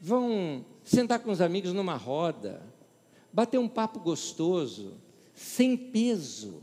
[0.00, 2.62] vão sentar com os amigos numa roda,
[3.32, 4.94] bater um papo gostoso,
[5.34, 6.62] sem peso,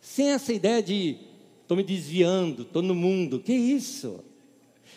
[0.00, 1.18] sem essa ideia de
[1.60, 3.40] estou me desviando, estou no mundo.
[3.40, 4.24] Que isso?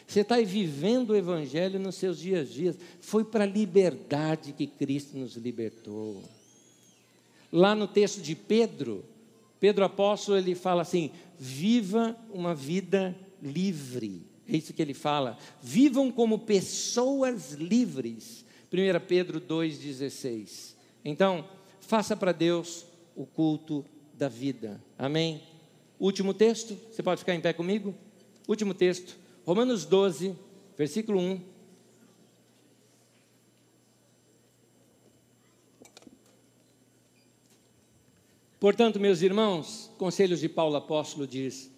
[0.07, 2.77] Você está vivendo o Evangelho nos seus dias a dias.
[2.99, 6.23] Foi para a liberdade que Cristo nos libertou.
[7.51, 9.03] Lá no texto de Pedro,
[9.59, 14.21] Pedro apóstolo, ele fala assim: viva uma vida livre.
[14.47, 15.37] É isso que ele fala.
[15.61, 18.45] Vivam como pessoas livres.
[18.71, 20.75] 1 Pedro 2,16.
[21.03, 21.47] Então,
[21.79, 22.85] faça para Deus
[23.15, 24.81] o culto da vida.
[24.97, 25.41] Amém?
[25.99, 27.95] Último texto, você pode ficar em pé comigo?
[28.47, 30.35] Último texto, Romanos 12,
[30.75, 31.39] versículo 1.
[38.59, 41.69] Portanto, meus irmãos, conselhos de Paulo apóstolo diz: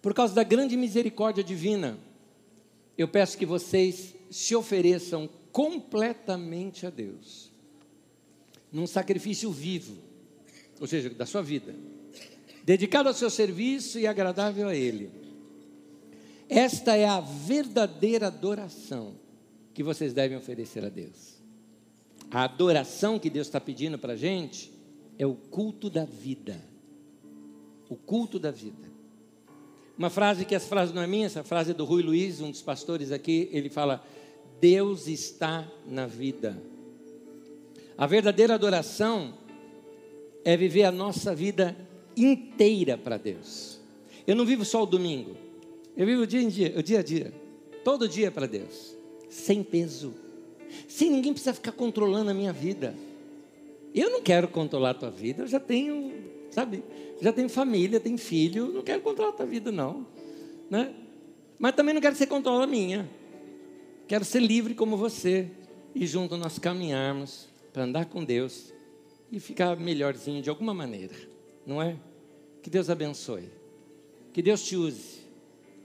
[0.00, 1.98] Por causa da grande misericórdia divina,
[2.96, 7.52] eu peço que vocês se ofereçam completamente a Deus,
[8.72, 9.98] num sacrifício vivo,
[10.80, 11.74] ou seja, da sua vida,
[12.64, 15.26] dedicado ao seu serviço e agradável a Ele.
[16.48, 19.14] Esta é a verdadeira adoração
[19.74, 21.36] que vocês devem oferecer a Deus.
[22.30, 24.72] A adoração que Deus está pedindo para a gente
[25.18, 26.60] é o culto da vida.
[27.88, 28.86] O culto da vida.
[29.96, 32.50] Uma frase que essa frase não é minha, essa frase é do Rui Luiz, um
[32.50, 34.04] dos pastores aqui, ele fala:
[34.60, 36.60] Deus está na vida.
[37.96, 39.34] A verdadeira adoração
[40.44, 41.76] é viver a nossa vida
[42.16, 43.80] inteira para Deus.
[44.26, 45.36] Eu não vivo só o domingo,
[45.96, 47.32] eu vivo o dia, em dia, o dia a dia,
[47.82, 48.96] todo dia para Deus,
[49.28, 50.14] sem peso,
[50.88, 52.94] sem ninguém precisar ficar controlando a minha vida.
[53.94, 56.12] Eu não quero controlar a tua vida, eu já tenho,
[56.50, 56.84] sabe,
[57.20, 60.06] já tenho família, tenho filho, não quero controlar a tua vida, não.
[60.68, 60.92] Né?
[61.58, 63.08] Mas também não quero que você controle a minha.
[64.06, 65.50] Quero ser livre como você.
[65.94, 68.72] E junto nós caminharmos para andar com Deus
[69.32, 71.14] e ficar melhorzinho de alguma maneira.
[71.66, 71.96] Não é?
[72.62, 73.48] Que Deus abençoe.
[74.32, 75.25] Que Deus te use.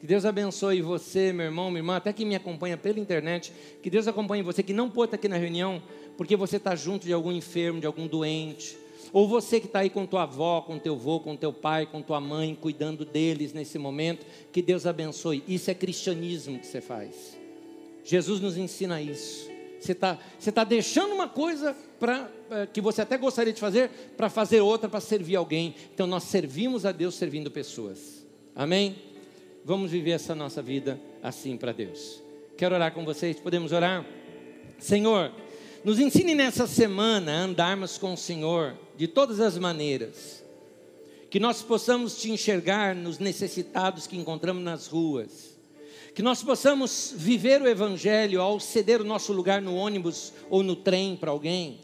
[0.02, 3.54] Que Deus abençoe você, meu irmão, minha irmã, até que me acompanha pela internet.
[3.84, 5.80] Que Deus acompanhe você que não pôde estar aqui na reunião
[6.18, 8.76] porque você está junto de algum enfermo, de algum doente.
[9.14, 12.02] Ou você que está aí com tua avó, com teu avô, com teu pai, com
[12.02, 14.26] tua mãe, cuidando deles nesse momento.
[14.52, 15.43] Que Deus abençoe.
[15.47, 17.38] Isso é cristianismo que você faz.
[18.04, 19.52] Jesus nos ensina isso.
[19.80, 23.91] Você está você tá deixando uma coisa pra, é, que você até gostaria de fazer
[24.18, 25.76] para fazer outra para servir alguém.
[25.93, 28.26] Então nós servimos a Deus servindo pessoas.
[28.56, 29.11] Amém?
[29.64, 32.22] Vamos viver essa nossa vida assim para Deus.
[32.57, 33.39] Quero orar com vocês.
[33.39, 34.05] Podemos orar?
[34.80, 35.32] Senhor,
[35.84, 40.43] nos ensine nessa semana a andarmos com o Senhor de todas as maneiras.
[41.30, 45.51] Que nós possamos te enxergar nos necessitados que encontramos nas ruas
[46.14, 50.76] que nós possamos viver o Evangelho ao ceder o nosso lugar no ônibus ou no
[50.76, 51.80] trem para alguém,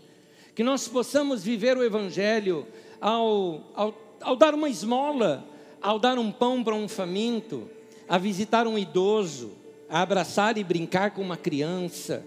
[0.53, 2.67] que nós possamos viver o Evangelho
[2.99, 5.47] ao, ao, ao dar uma esmola,
[5.81, 7.69] ao dar um pão para um faminto,
[8.07, 9.51] a visitar um idoso,
[9.89, 12.25] a abraçar e brincar com uma criança,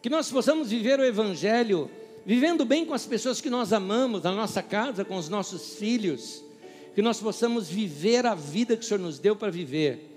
[0.00, 1.90] que nós possamos viver o Evangelho
[2.26, 6.42] vivendo bem com as pessoas que nós amamos, na nossa casa, com os nossos filhos,
[6.94, 10.10] que nós possamos viver a vida que o Senhor nos deu para viver.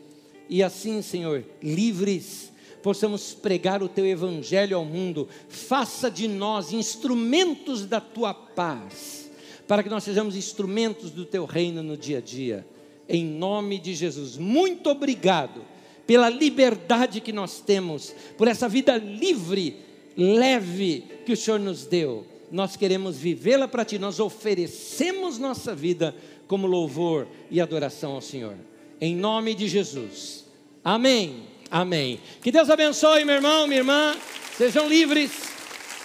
[0.49, 2.51] E assim, Senhor, livres,
[2.81, 5.27] possamos pregar o teu evangelho ao mundo.
[5.49, 9.26] Faça de nós instrumentos da tua paz,
[9.67, 12.65] para que nós sejamos instrumentos do teu reino no dia a dia.
[13.07, 14.37] Em nome de Jesus.
[14.37, 15.61] Muito obrigado
[16.05, 19.77] pela liberdade que nós temos, por essa vida livre,
[20.15, 22.25] leve que o Senhor nos deu.
[22.49, 26.15] Nós queremos vivê-la para ti, nós oferecemos nossa vida
[26.47, 28.55] como louvor e adoração ao Senhor
[28.99, 30.45] em nome de Jesus.
[30.83, 31.47] Amém.
[31.69, 32.19] Amém.
[32.41, 34.15] Que Deus abençoe, meu irmão, minha irmã.
[34.57, 35.31] Sejam livres.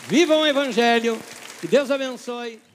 [0.08, 1.18] Vivam o Evangelho.
[1.60, 2.71] Que Deus abençoe.